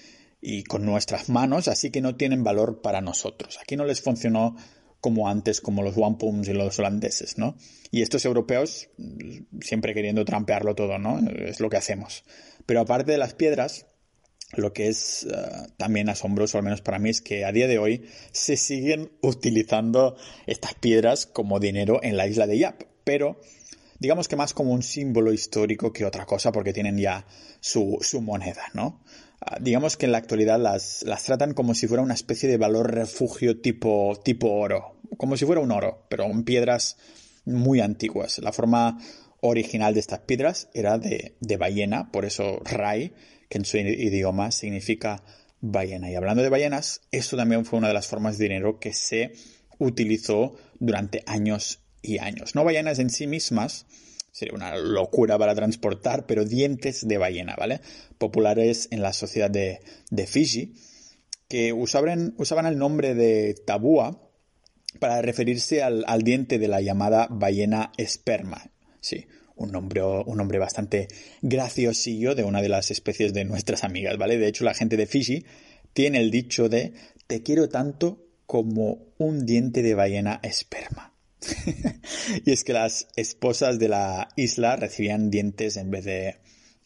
y 0.41 0.63
con 0.63 0.85
nuestras 0.85 1.29
manos, 1.29 1.67
así 1.67 1.91
que 1.91 2.01
no 2.01 2.15
tienen 2.15 2.43
valor 2.43 2.81
para 2.81 3.01
nosotros. 3.01 3.57
Aquí 3.59 3.75
no 3.75 3.85
les 3.85 4.01
funcionó 4.01 4.55
como 5.01 5.27
antes, 5.27 5.61
como 5.61 5.83
los 5.83 5.97
wampums 5.97 6.47
y 6.47 6.53
los 6.53 6.79
holandeses, 6.79 7.37
¿no? 7.37 7.57
Y 7.91 8.01
estos 8.01 8.25
europeos 8.25 8.89
siempre 9.61 9.93
queriendo 9.93 10.25
trampearlo 10.25 10.73
todo, 10.73 10.97
¿no? 10.97 11.19
Es 11.29 11.59
lo 11.59 11.69
que 11.69 11.77
hacemos. 11.77 12.23
Pero 12.65 12.81
aparte 12.81 13.11
de 13.11 13.17
las 13.17 13.33
piedras, 13.33 13.87
lo 14.57 14.73
que 14.73 14.87
es 14.87 15.23
eh, 15.23 15.67
también 15.77 16.09
asombroso, 16.09 16.57
al 16.57 16.63
menos 16.63 16.81
para 16.81 16.99
mí, 16.99 17.09
es 17.09 17.21
que 17.21 17.45
a 17.45 17.51
día 17.51 17.67
de 17.67 17.79
hoy 17.79 18.07
se 18.31 18.57
siguen 18.57 19.11
utilizando 19.21 20.15
estas 20.47 20.73
piedras 20.75 21.25
como 21.25 21.59
dinero 21.59 21.99
en 22.03 22.17
la 22.17 22.27
isla 22.27 22.47
de 22.47 22.57
Yap, 22.57 22.83
pero 23.03 23.39
digamos 23.99 24.27
que 24.27 24.35
más 24.35 24.53
como 24.53 24.71
un 24.71 24.83
símbolo 24.83 25.33
histórico 25.33 25.93
que 25.93 26.05
otra 26.05 26.25
cosa, 26.25 26.51
porque 26.51 26.73
tienen 26.73 26.97
ya 26.97 27.25
su, 27.59 27.97
su 28.01 28.21
moneda, 28.21 28.63
¿no? 28.73 29.01
Ah, 29.41 29.57
digamos 29.59 29.97
que 29.97 30.05
en 30.05 30.11
la 30.11 30.17
actualidad 30.17 30.59
las, 30.59 31.03
las, 31.03 31.23
tratan 31.23 31.53
como 31.53 31.73
si 31.75 31.87
fuera 31.87 32.03
una 32.03 32.13
especie 32.13 32.49
de 32.49 32.57
valor 32.57 32.93
refugio 32.93 33.59
tipo, 33.61 34.19
tipo 34.23 34.51
oro, 34.51 34.95
como 35.17 35.37
si 35.37 35.45
fuera 35.45 35.61
un 35.61 35.71
oro, 35.71 36.05
pero 36.09 36.25
en 36.25 36.43
piedras 36.43 36.97
muy 37.45 37.79
antiguas. 37.79 38.39
La 38.39 38.51
forma 38.51 38.97
original 39.41 39.93
de 39.93 39.99
estas 39.99 40.19
piedras 40.19 40.69
era 40.73 40.97
de, 40.97 41.35
de 41.39 41.57
ballena, 41.57 42.11
por 42.11 42.25
eso 42.25 42.61
Rai, 42.63 43.13
que 43.49 43.57
en 43.57 43.65
su 43.65 43.77
idioma 43.77 44.51
significa 44.51 45.23
ballena. 45.61 46.09
Y 46.09 46.15
hablando 46.15 46.43
de 46.43 46.49
ballenas, 46.49 47.01
esto 47.11 47.37
también 47.37 47.65
fue 47.65 47.79
una 47.79 47.87
de 47.87 47.93
las 47.93 48.07
formas 48.07 48.37
de 48.37 48.45
dinero 48.45 48.79
que 48.79 48.93
se 48.93 49.33
utilizó 49.79 50.55
durante 50.79 51.23
años 51.25 51.81
y 52.01 52.19
años. 52.19 52.55
No 52.55 52.63
ballenas 52.63 52.99
en 52.99 53.09
sí 53.09 53.27
mismas, 53.27 53.85
sería 54.31 54.53
una 54.53 54.75
locura 54.75 55.37
para 55.37 55.55
transportar, 55.55 56.25
pero 56.25 56.45
dientes 56.45 57.07
de 57.07 57.17
ballena, 57.17 57.55
¿vale? 57.55 57.81
Populares 58.17 58.87
en 58.91 59.01
la 59.01 59.13
sociedad 59.13 59.49
de, 59.49 59.79
de 60.09 60.27
Fiji, 60.27 60.75
que 61.47 61.73
usaban, 61.73 62.33
usaban 62.37 62.65
el 62.65 62.77
nombre 62.77 63.15
de 63.15 63.55
tabúa 63.65 64.21
para 64.99 65.21
referirse 65.21 65.83
al, 65.83 66.03
al, 66.07 66.21
diente 66.21 66.57
de 66.57 66.67
la 66.67 66.81
llamada 66.81 67.27
ballena 67.29 67.91
esperma. 67.97 68.71
Sí, 69.01 69.27
un 69.55 69.71
nombre, 69.71 70.01
un 70.03 70.47
bastante 70.59 71.07
graciosillo 71.41 72.35
de 72.35 72.43
una 72.43 72.61
de 72.61 72.69
las 72.69 72.91
especies 72.91 73.33
de 73.33 73.45
nuestras 73.45 73.83
amigas, 73.83 74.17
¿vale? 74.17 74.37
De 74.37 74.47
hecho, 74.47 74.63
la 74.63 74.73
gente 74.73 74.97
de 74.97 75.07
Fiji 75.07 75.45
tiene 75.93 76.19
el 76.19 76.31
dicho 76.31 76.69
de 76.69 76.93
te 77.27 77.41
quiero 77.41 77.69
tanto 77.69 78.25
como 78.45 79.13
un 79.17 79.45
diente 79.45 79.81
de 79.81 79.95
ballena 79.95 80.39
esperma. 80.43 81.13
y 82.45 82.51
es 82.51 82.63
que 82.63 82.73
las 82.73 83.07
esposas 83.15 83.79
de 83.79 83.89
la 83.89 84.29
isla 84.35 84.75
recibían 84.75 85.29
dientes 85.29 85.77
en 85.77 85.91
vez 85.91 86.05
de 86.05 86.37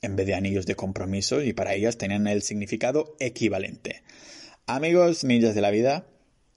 en 0.01 0.15
vez 0.15 0.27
de 0.27 0.33
anillos 0.33 0.65
de 0.65 0.75
compromiso 0.75 1.41
y 1.41 1.51
para 1.51 1.73
ellas 1.73 1.97
tenían 1.97 2.27
el 2.27 2.41
significado 2.41 3.17
equivalente. 3.19 4.01
Amigos 4.65 5.25
ninjas 5.25 5.55
de 5.55 5.61
la 5.61 5.71
vida, 5.71 6.07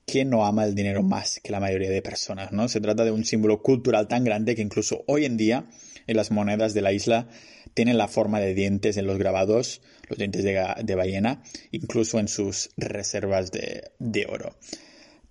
¿quién 0.07 0.31
no 0.31 0.47
ama 0.47 0.65
el 0.65 0.77
dinero 0.77 1.03
más 1.03 1.41
que 1.43 1.51
la 1.51 1.59
mayoría 1.59 1.91
de 1.91 2.03
personas? 2.03 2.53
¿no? 2.53 2.69
Se 2.69 2.81
trata 2.81 3.05
de 3.05 3.11
un 3.11 3.25
símbolo 3.25 3.61
cultural 3.61 4.07
tan 4.07 4.23
grande 4.23 4.55
que 4.55 4.63
incluso 4.63 5.03
hoy 5.09 5.25
en 5.25 5.37
día 5.37 5.67
en 6.07 6.17
las 6.17 6.31
monedas 6.31 6.75
de 6.75 6.83
la 6.83 6.93
isla 6.93 7.29
tienen 7.75 7.99
la 7.99 8.09
forma 8.09 8.41
de 8.41 8.55
dientes 8.55 8.97
en 8.97 9.07
los 9.07 9.19
grabados, 9.19 9.83
los 10.09 10.19
dientes 10.19 10.45
de, 10.45 10.95
ballena, 10.95 11.43
incluso 11.71 12.19
en 12.19 12.29
sus 12.29 12.71
reservas 12.77 13.51
de, 13.51 13.93
de 13.99 14.27
oro. 14.27 14.57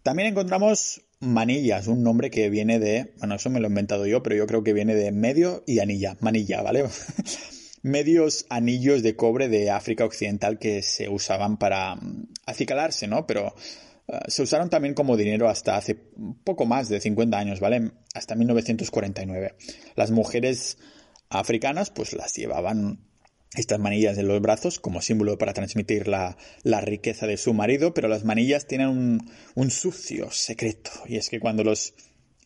También 0.03 0.29
encontramos 0.29 1.03
manillas, 1.19 1.88
un 1.88 2.03
nombre 2.03 2.31
que 2.31 2.49
viene 2.49 2.79
de, 2.79 3.13
bueno, 3.19 3.36
eso 3.36 3.49
me 3.49 3.60
lo 3.60 3.67
he 3.67 3.69
inventado 3.69 4.07
yo, 4.07 4.23
pero 4.23 4.36
yo 4.36 4.47
creo 4.47 4.63
que 4.63 4.73
viene 4.73 4.95
de 4.95 5.12
medio 5.12 5.63
y 5.67 5.79
anilla, 5.79 6.17
manilla, 6.19 6.62
¿vale? 6.62 6.86
Medios 7.84 8.45
anillos 8.49 9.03
de 9.03 9.15
cobre 9.15 9.47
de 9.47 9.69
África 9.69 10.05
Occidental 10.05 10.60
que 10.60 10.81
se 10.81 11.10
usaban 11.10 11.57
para 11.57 11.95
mm, 11.95 12.27
acicalarse, 12.47 13.07
¿no? 13.07 13.27
Pero 13.27 13.53
se 14.28 14.41
usaron 14.41 14.69
también 14.69 14.93
como 14.93 15.17
dinero 15.17 15.50
hasta 15.50 15.78
hace 15.78 15.95
poco 16.43 16.65
más 16.65 16.89
de 16.89 17.00
50 17.00 17.38
años, 17.38 17.60
¿vale? 17.60 17.91
Hasta 18.13 18.36
1949. 18.36 19.56
Las 19.95 20.12
mujeres 20.12 20.78
africanas 21.30 21.89
pues 21.91 22.13
las 22.13 22.34
llevaban 22.34 23.00
estas 23.56 23.80
manillas 23.80 24.17
en 24.17 24.28
los 24.28 24.41
brazos 24.41 24.80
como 24.80 25.02
símbolo 25.02 25.38
para 25.38 25.54
transmitir 25.54 26.08
la, 26.08 26.38
la 26.63 26.82
riqueza 26.82 27.28
de 27.28 27.38
su 27.38 27.54
marido, 27.54 27.93
pero 27.93 28.08
las 28.08 28.24
manillas 28.24 28.65
tienen 28.65 28.88
un, 28.88 29.32
un, 29.56 29.71
sucio 29.71 30.32
secreto, 30.32 30.91
y 31.06 31.17
es 31.17 31.30
que 31.30 31.41
cuando 31.41 31.63
los 31.63 31.93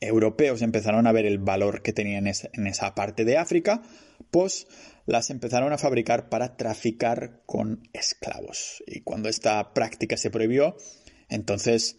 europeos 0.01 0.61
empezaron 0.61 1.05
a 1.05 1.11
ver 1.11 1.25
el 1.25 1.37
valor 1.37 1.83
que 1.83 1.93
tenían 1.93 2.27
en 2.27 2.67
esa 2.67 2.95
parte 2.95 3.23
de 3.23 3.37
África, 3.37 3.83
pues 4.31 4.67
las 5.05 5.29
empezaron 5.29 5.73
a 5.73 5.77
fabricar 5.77 6.29
para 6.29 6.57
traficar 6.57 7.41
con 7.45 7.87
esclavos. 7.93 8.83
Y 8.87 9.01
cuando 9.01 9.29
esta 9.29 9.73
práctica 9.73 10.17
se 10.17 10.31
prohibió, 10.31 10.75
entonces 11.29 11.97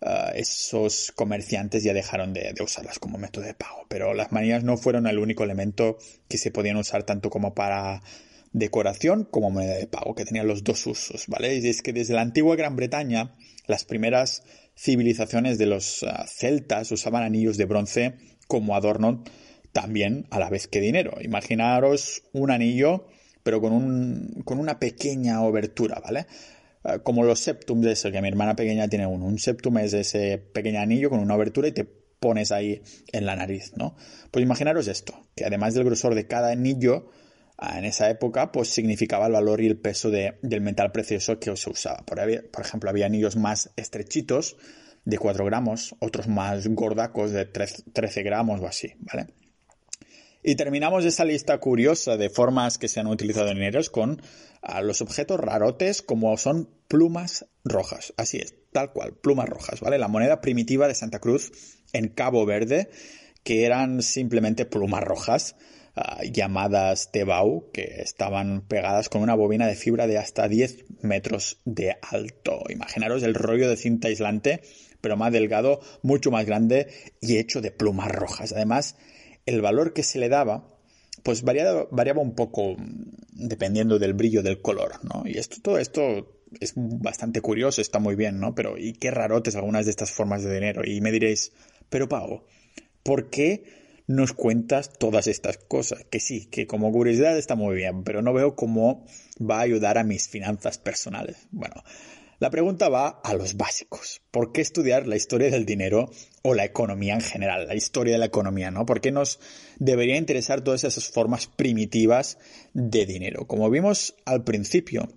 uh, 0.00 0.34
esos 0.34 1.12
comerciantes 1.12 1.82
ya 1.82 1.92
dejaron 1.92 2.32
de, 2.32 2.54
usarlas 2.62 2.98
como 2.98 3.18
método 3.18 3.44
de 3.44 3.54
pago. 3.54 3.86
Pero 3.88 4.14
las 4.14 4.32
manías 4.32 4.64
no 4.64 4.76
fueron 4.76 5.06
el 5.06 5.18
único 5.18 5.44
elemento 5.44 5.98
que 6.28 6.38
se 6.38 6.50
podían 6.50 6.76
usar 6.76 7.04
tanto 7.04 7.30
como 7.30 7.54
para 7.54 8.02
decoración 8.52 9.24
como 9.24 9.50
moneda 9.50 9.74
de 9.74 9.86
pago, 9.86 10.14
que 10.14 10.24
tenían 10.24 10.46
los 10.46 10.62
dos 10.62 10.86
usos, 10.86 11.24
¿vale? 11.26 11.56
Y 11.56 11.66
es 11.66 11.80
que 11.80 11.92
desde 11.92 12.14
la 12.14 12.20
antigua 12.20 12.54
Gran 12.54 12.76
Bretaña, 12.76 13.34
las 13.66 13.84
primeras 13.84 14.42
civilizaciones 14.76 15.58
de 15.58 15.66
los 15.66 16.02
uh, 16.02 16.08
celtas 16.26 16.92
usaban 16.92 17.22
anillos 17.22 17.56
de 17.56 17.64
bronce 17.64 18.14
como 18.46 18.76
adorno 18.76 19.24
también 19.72 20.26
a 20.30 20.38
la 20.38 20.50
vez 20.50 20.68
que 20.68 20.80
dinero. 20.80 21.16
Imaginaros 21.22 22.24
un 22.32 22.50
anillo, 22.50 23.06
pero 23.42 23.60
con, 23.60 23.72
un, 23.72 24.42
con 24.44 24.58
una 24.58 24.78
pequeña 24.78 25.42
obertura, 25.42 26.00
¿vale? 26.00 26.26
Uh, 26.84 27.02
como 27.02 27.22
los 27.22 27.38
septums 27.40 27.84
de 27.84 27.92
eso, 27.92 28.10
que 28.10 28.20
mi 28.20 28.28
hermana 28.28 28.56
pequeña 28.56 28.88
tiene 28.88 29.06
uno. 29.06 29.26
Un 29.26 29.38
septum 29.38 29.78
es 29.78 29.92
ese 29.92 30.38
pequeño 30.38 30.80
anillo 30.80 31.10
con 31.10 31.20
una 31.20 31.34
obertura 31.34 31.68
y 31.68 31.72
te 31.72 31.84
pones 31.84 32.52
ahí 32.52 32.82
en 33.12 33.26
la 33.26 33.36
nariz, 33.36 33.72
¿no? 33.76 33.96
Pues 34.30 34.42
imaginaros 34.42 34.88
esto, 34.88 35.14
que 35.34 35.44
además 35.44 35.74
del 35.74 35.84
grosor 35.84 36.14
de 36.14 36.26
cada 36.26 36.50
anillo, 36.52 37.10
en 37.76 37.84
esa 37.84 38.10
época, 38.10 38.50
pues 38.50 38.68
significaba 38.68 39.26
el 39.26 39.32
valor 39.32 39.60
y 39.60 39.66
el 39.66 39.76
peso 39.76 40.10
de, 40.10 40.38
del 40.42 40.60
metal 40.60 40.90
precioso 40.90 41.38
que 41.38 41.56
se 41.56 41.70
usaba. 41.70 42.04
Por, 42.04 42.18
por, 42.50 42.64
ejemplo, 42.64 42.90
había 42.90 43.06
anillos 43.06 43.36
más 43.36 43.70
estrechitos 43.76 44.56
de 45.04 45.18
4 45.18 45.44
gramos, 45.44 45.94
otros 46.00 46.28
más 46.28 46.66
gordacos 46.68 47.32
de 47.32 47.44
13 47.46 48.22
gramos 48.22 48.60
o 48.60 48.66
así, 48.66 48.94
¿vale? 48.98 49.26
Y 50.44 50.56
terminamos 50.56 51.04
esa 51.04 51.24
lista 51.24 51.58
curiosa 51.58 52.16
de 52.16 52.28
formas 52.28 52.76
que 52.76 52.88
se 52.88 52.98
han 52.98 53.06
utilizado 53.06 53.48
en 53.48 53.58
dineros 53.58 53.90
con 53.90 54.20
a, 54.60 54.82
los 54.82 55.00
objetos 55.00 55.38
rarotes 55.38 56.02
como 56.02 56.36
son 56.36 56.68
plumas 56.88 57.46
rojas. 57.64 58.12
Así 58.16 58.38
es, 58.38 58.54
tal 58.72 58.92
cual, 58.92 59.14
plumas 59.14 59.48
rojas, 59.48 59.80
¿vale? 59.80 59.98
La 59.98 60.08
moneda 60.08 60.40
primitiva 60.40 60.88
de 60.88 60.96
Santa 60.96 61.20
Cruz 61.20 61.52
en 61.92 62.08
Cabo 62.08 62.44
Verde, 62.44 62.90
que 63.44 63.66
eran 63.66 64.02
simplemente 64.02 64.64
plumas 64.64 65.04
rojas 65.04 65.54
uh, 65.94 66.24
llamadas 66.24 67.12
Tebau, 67.12 67.70
que 67.72 68.00
estaban 68.00 68.62
pegadas 68.62 69.08
con 69.08 69.22
una 69.22 69.36
bobina 69.36 69.68
de 69.68 69.76
fibra 69.76 70.08
de 70.08 70.18
hasta 70.18 70.48
10 70.48 71.02
metros 71.02 71.60
de 71.64 71.98
alto. 72.02 72.64
Imaginaros 72.68 73.22
el 73.22 73.34
rollo 73.34 73.68
de 73.68 73.76
cinta 73.76 74.08
aislante, 74.08 74.62
pero 75.00 75.16
más 75.16 75.32
delgado, 75.32 75.80
mucho 76.02 76.32
más 76.32 76.46
grande 76.46 76.88
y 77.20 77.36
hecho 77.36 77.60
de 77.60 77.70
plumas 77.70 78.10
rojas. 78.10 78.52
Además, 78.52 78.96
el 79.46 79.60
valor 79.60 79.92
que 79.92 80.02
se 80.02 80.18
le 80.18 80.28
daba 80.28 80.68
pues 81.22 81.42
variaba, 81.42 81.86
variaba 81.90 82.20
un 82.20 82.34
poco 82.34 82.76
dependiendo 83.32 83.98
del 83.98 84.14
brillo 84.14 84.42
del 84.42 84.60
color, 84.60 84.92
¿no? 85.04 85.22
Y 85.24 85.38
esto, 85.38 85.56
todo 85.62 85.78
esto 85.78 86.42
es 86.60 86.72
bastante 86.76 87.40
curioso, 87.40 87.80
está 87.80 87.98
muy 87.98 88.16
bien, 88.16 88.40
¿no? 88.40 88.54
Pero, 88.54 88.76
y 88.76 88.94
qué 88.94 89.10
rarotes 89.10 89.54
algunas 89.54 89.84
de 89.84 89.90
estas 89.92 90.10
formas 90.10 90.42
de 90.42 90.54
dinero. 90.54 90.82
Y 90.84 91.00
me 91.00 91.12
diréis, 91.12 91.52
pero 91.88 92.08
Pau, 92.08 92.44
¿por 93.04 93.30
qué 93.30 93.64
nos 94.06 94.32
cuentas 94.32 94.92
todas 94.98 95.26
estas 95.26 95.58
cosas. 95.58 96.04
Que 96.10 96.20
sí, 96.20 96.46
que 96.46 96.66
como 96.66 96.92
curiosidad 96.92 97.36
está 97.36 97.54
muy 97.54 97.76
bien, 97.76 98.04
pero 98.04 98.22
no 98.22 98.32
veo 98.32 98.54
cómo 98.54 99.04
va 99.38 99.58
a 99.58 99.62
ayudar 99.62 99.98
a 99.98 100.04
mis 100.04 100.28
finanzas 100.28 100.78
personales. 100.78 101.36
Bueno, 101.50 101.82
la 102.42 102.50
pregunta 102.50 102.88
va 102.88 103.20
a 103.22 103.34
los 103.34 103.56
básicos. 103.56 104.20
¿Por 104.32 104.50
qué 104.50 104.62
estudiar 104.62 105.06
la 105.06 105.14
historia 105.14 105.48
del 105.48 105.64
dinero 105.64 106.10
o 106.42 106.54
la 106.54 106.64
economía 106.64 107.14
en 107.14 107.20
general? 107.20 107.68
La 107.68 107.76
historia 107.76 108.14
de 108.14 108.18
la 108.18 108.26
economía, 108.26 108.72
¿no? 108.72 108.84
¿Por 108.84 109.00
qué 109.00 109.12
nos 109.12 109.38
debería 109.78 110.16
interesar 110.16 110.60
todas 110.60 110.82
esas 110.82 111.08
formas 111.08 111.46
primitivas 111.46 112.38
de 112.74 113.06
dinero? 113.06 113.46
Como 113.46 113.70
vimos 113.70 114.16
al 114.24 114.42
principio, 114.42 115.08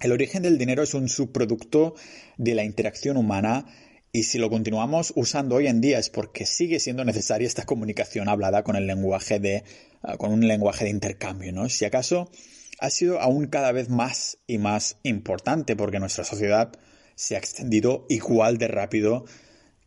el 0.00 0.10
origen 0.10 0.42
del 0.42 0.58
dinero 0.58 0.82
es 0.82 0.94
un 0.94 1.08
subproducto 1.08 1.94
de 2.38 2.56
la 2.56 2.64
interacción 2.64 3.18
humana 3.18 3.66
y 4.10 4.24
si 4.24 4.38
lo 4.38 4.50
continuamos 4.50 5.12
usando 5.14 5.54
hoy 5.54 5.68
en 5.68 5.80
día 5.80 6.00
es 6.00 6.10
porque 6.10 6.44
sigue 6.44 6.80
siendo 6.80 7.04
necesaria 7.04 7.46
esta 7.46 7.66
comunicación 7.66 8.28
hablada 8.28 8.64
con 8.64 8.74
el 8.74 8.88
lenguaje 8.88 9.38
de, 9.38 9.62
uh, 10.02 10.16
con 10.16 10.32
un 10.32 10.48
lenguaje 10.48 10.86
de 10.86 10.90
intercambio, 10.90 11.52
¿no? 11.52 11.68
Si 11.68 11.84
acaso 11.84 12.32
ha 12.80 12.90
sido 12.90 13.20
aún 13.20 13.46
cada 13.46 13.72
vez 13.72 13.88
más 13.88 14.38
y 14.46 14.58
más 14.58 14.96
importante 15.02 15.76
porque 15.76 16.00
nuestra 16.00 16.24
sociedad 16.24 16.72
se 17.14 17.34
ha 17.34 17.38
extendido 17.38 18.06
igual 18.08 18.58
de 18.58 18.68
rápido 18.68 19.24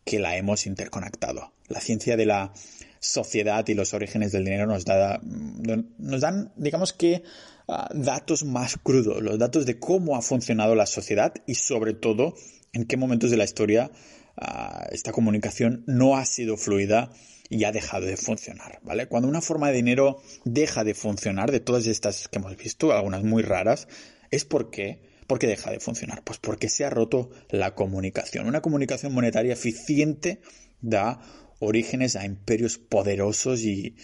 que 0.04 0.20
la 0.20 0.36
hemos 0.36 0.66
interconectado. 0.66 1.54
La 1.68 1.80
ciencia 1.80 2.18
de 2.18 2.26
la 2.26 2.54
sociedad 3.00 3.66
y 3.68 3.74
los 3.74 3.94
orígenes 3.94 4.32
del 4.32 4.44
dinero 4.44 4.68
nos, 4.68 4.86
da, 4.86 5.20
nos 5.24 6.22
dan, 6.22 6.52
digamos 6.56 6.94
que, 6.94 7.24
uh, 7.68 7.74
datos 7.94 8.44
más 8.44 8.78
crudos, 8.78 9.22
los 9.22 9.40
datos 9.40 9.66
de 9.66 9.80
cómo 9.80 10.16
ha 10.16 10.22
funcionado 10.22 10.76
la 10.76 10.86
sociedad 10.86 11.34
y 11.48 11.56
sobre 11.56 11.94
todo 11.94 12.36
en 12.74 12.86
qué 12.86 12.98
momentos 12.98 13.32
de 13.32 13.38
la 13.38 13.44
historia 13.44 13.90
uh, 14.38 14.86
esta 14.92 15.12
comunicación 15.12 15.84
no 15.88 16.18
ha 16.18 16.26
sido 16.26 16.58
fluida 16.58 17.12
y 17.52 17.66
ha 17.66 17.74
dejado 17.74 18.06
de 18.06 18.16
funcionar, 18.16 18.80
¿vale? 18.82 19.08
Cuando 19.08 19.28
una 19.28 19.42
forma 19.42 19.68
de 19.68 19.76
dinero 19.76 20.22
deja 20.46 20.86
de 20.86 20.94
funcionar, 20.94 21.52
de 21.52 21.60
todas 21.60 21.86
estas 21.86 22.30
que 22.30 22.40
hemos 22.40 22.56
visto, 22.56 22.94
algunas 22.94 23.24
muy 23.24 23.44
raras, 23.44 23.90
es 24.32 24.46
porque 24.46 25.12
¿Por 25.28 25.40
qué 25.40 25.48
deja 25.48 25.72
de 25.72 25.80
funcionar? 25.80 26.26
Pues 26.26 26.40
porque 26.40 26.68
se 26.68 26.84
ha 26.84 26.90
roto 26.90 27.30
la 27.50 27.74
comunicación. 27.74 28.48
Una 28.48 28.62
comunicación 28.62 29.14
monetaria 29.14 29.54
eficiente 29.54 30.42
da 30.82 31.22
orígenes 31.60 32.18
a 32.18 32.26
imperios 32.26 32.78
poderosos 32.78 33.62
y, 33.62 33.96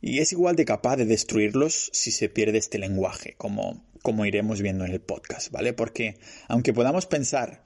y 0.00 0.20
es 0.20 0.30
igual 0.30 0.54
de 0.54 0.64
capaz 0.64 0.96
de 0.96 1.04
destruirlos 1.04 1.90
si 1.92 2.12
se 2.12 2.28
pierde 2.28 2.58
este 2.58 2.78
lenguaje, 2.78 3.34
como, 3.36 3.84
como 4.02 4.26
iremos 4.26 4.62
viendo 4.62 4.84
en 4.84 4.92
el 4.92 5.00
podcast, 5.00 5.50
¿vale? 5.50 5.72
Porque 5.72 6.18
aunque 6.46 6.72
podamos 6.72 7.06
pensar 7.06 7.64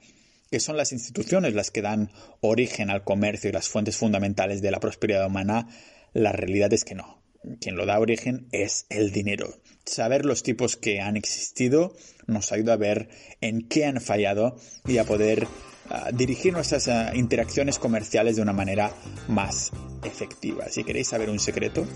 que 0.51 0.59
son 0.59 0.75
las 0.75 0.91
instituciones 0.91 1.53
las 1.53 1.71
que 1.71 1.81
dan 1.81 2.11
origen 2.41 2.89
al 2.89 3.05
comercio 3.05 3.49
y 3.49 3.53
las 3.53 3.69
fuentes 3.69 3.95
fundamentales 3.95 4.61
de 4.61 4.69
la 4.69 4.81
prosperidad 4.81 5.25
humana, 5.25 5.67
la 6.13 6.33
realidad 6.33 6.73
es 6.73 6.83
que 6.83 6.93
no. 6.93 7.21
Quien 7.59 7.75
lo 7.75 7.85
da 7.85 7.99
origen 7.99 8.47
es 8.51 8.85
el 8.89 9.11
dinero. 9.11 9.55
Saber 9.85 10.25
los 10.25 10.43
tipos 10.43 10.75
que 10.75 10.99
han 10.99 11.15
existido 11.15 11.95
nos 12.27 12.51
ayuda 12.51 12.73
a 12.73 12.77
ver 12.77 13.09
en 13.39 13.67
qué 13.67 13.85
han 13.85 14.01
fallado 14.01 14.57
y 14.85 14.97
a 14.97 15.05
poder 15.05 15.45
uh, 15.45 16.15
dirigir 16.15 16.53
nuestras 16.53 16.87
uh, 16.87 17.15
interacciones 17.15 17.79
comerciales 17.79 18.35
de 18.35 18.41
una 18.41 18.53
manera 18.53 18.93
más 19.29 19.71
efectiva. 20.03 20.67
Si 20.69 20.83
queréis 20.83 21.07
saber 21.07 21.29
un 21.29 21.39
secreto, 21.39 21.87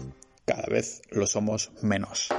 cada 0.45 0.65
vez 0.67 1.01
lo 1.11 1.27
somos 1.27 1.71
menos. 1.81 2.29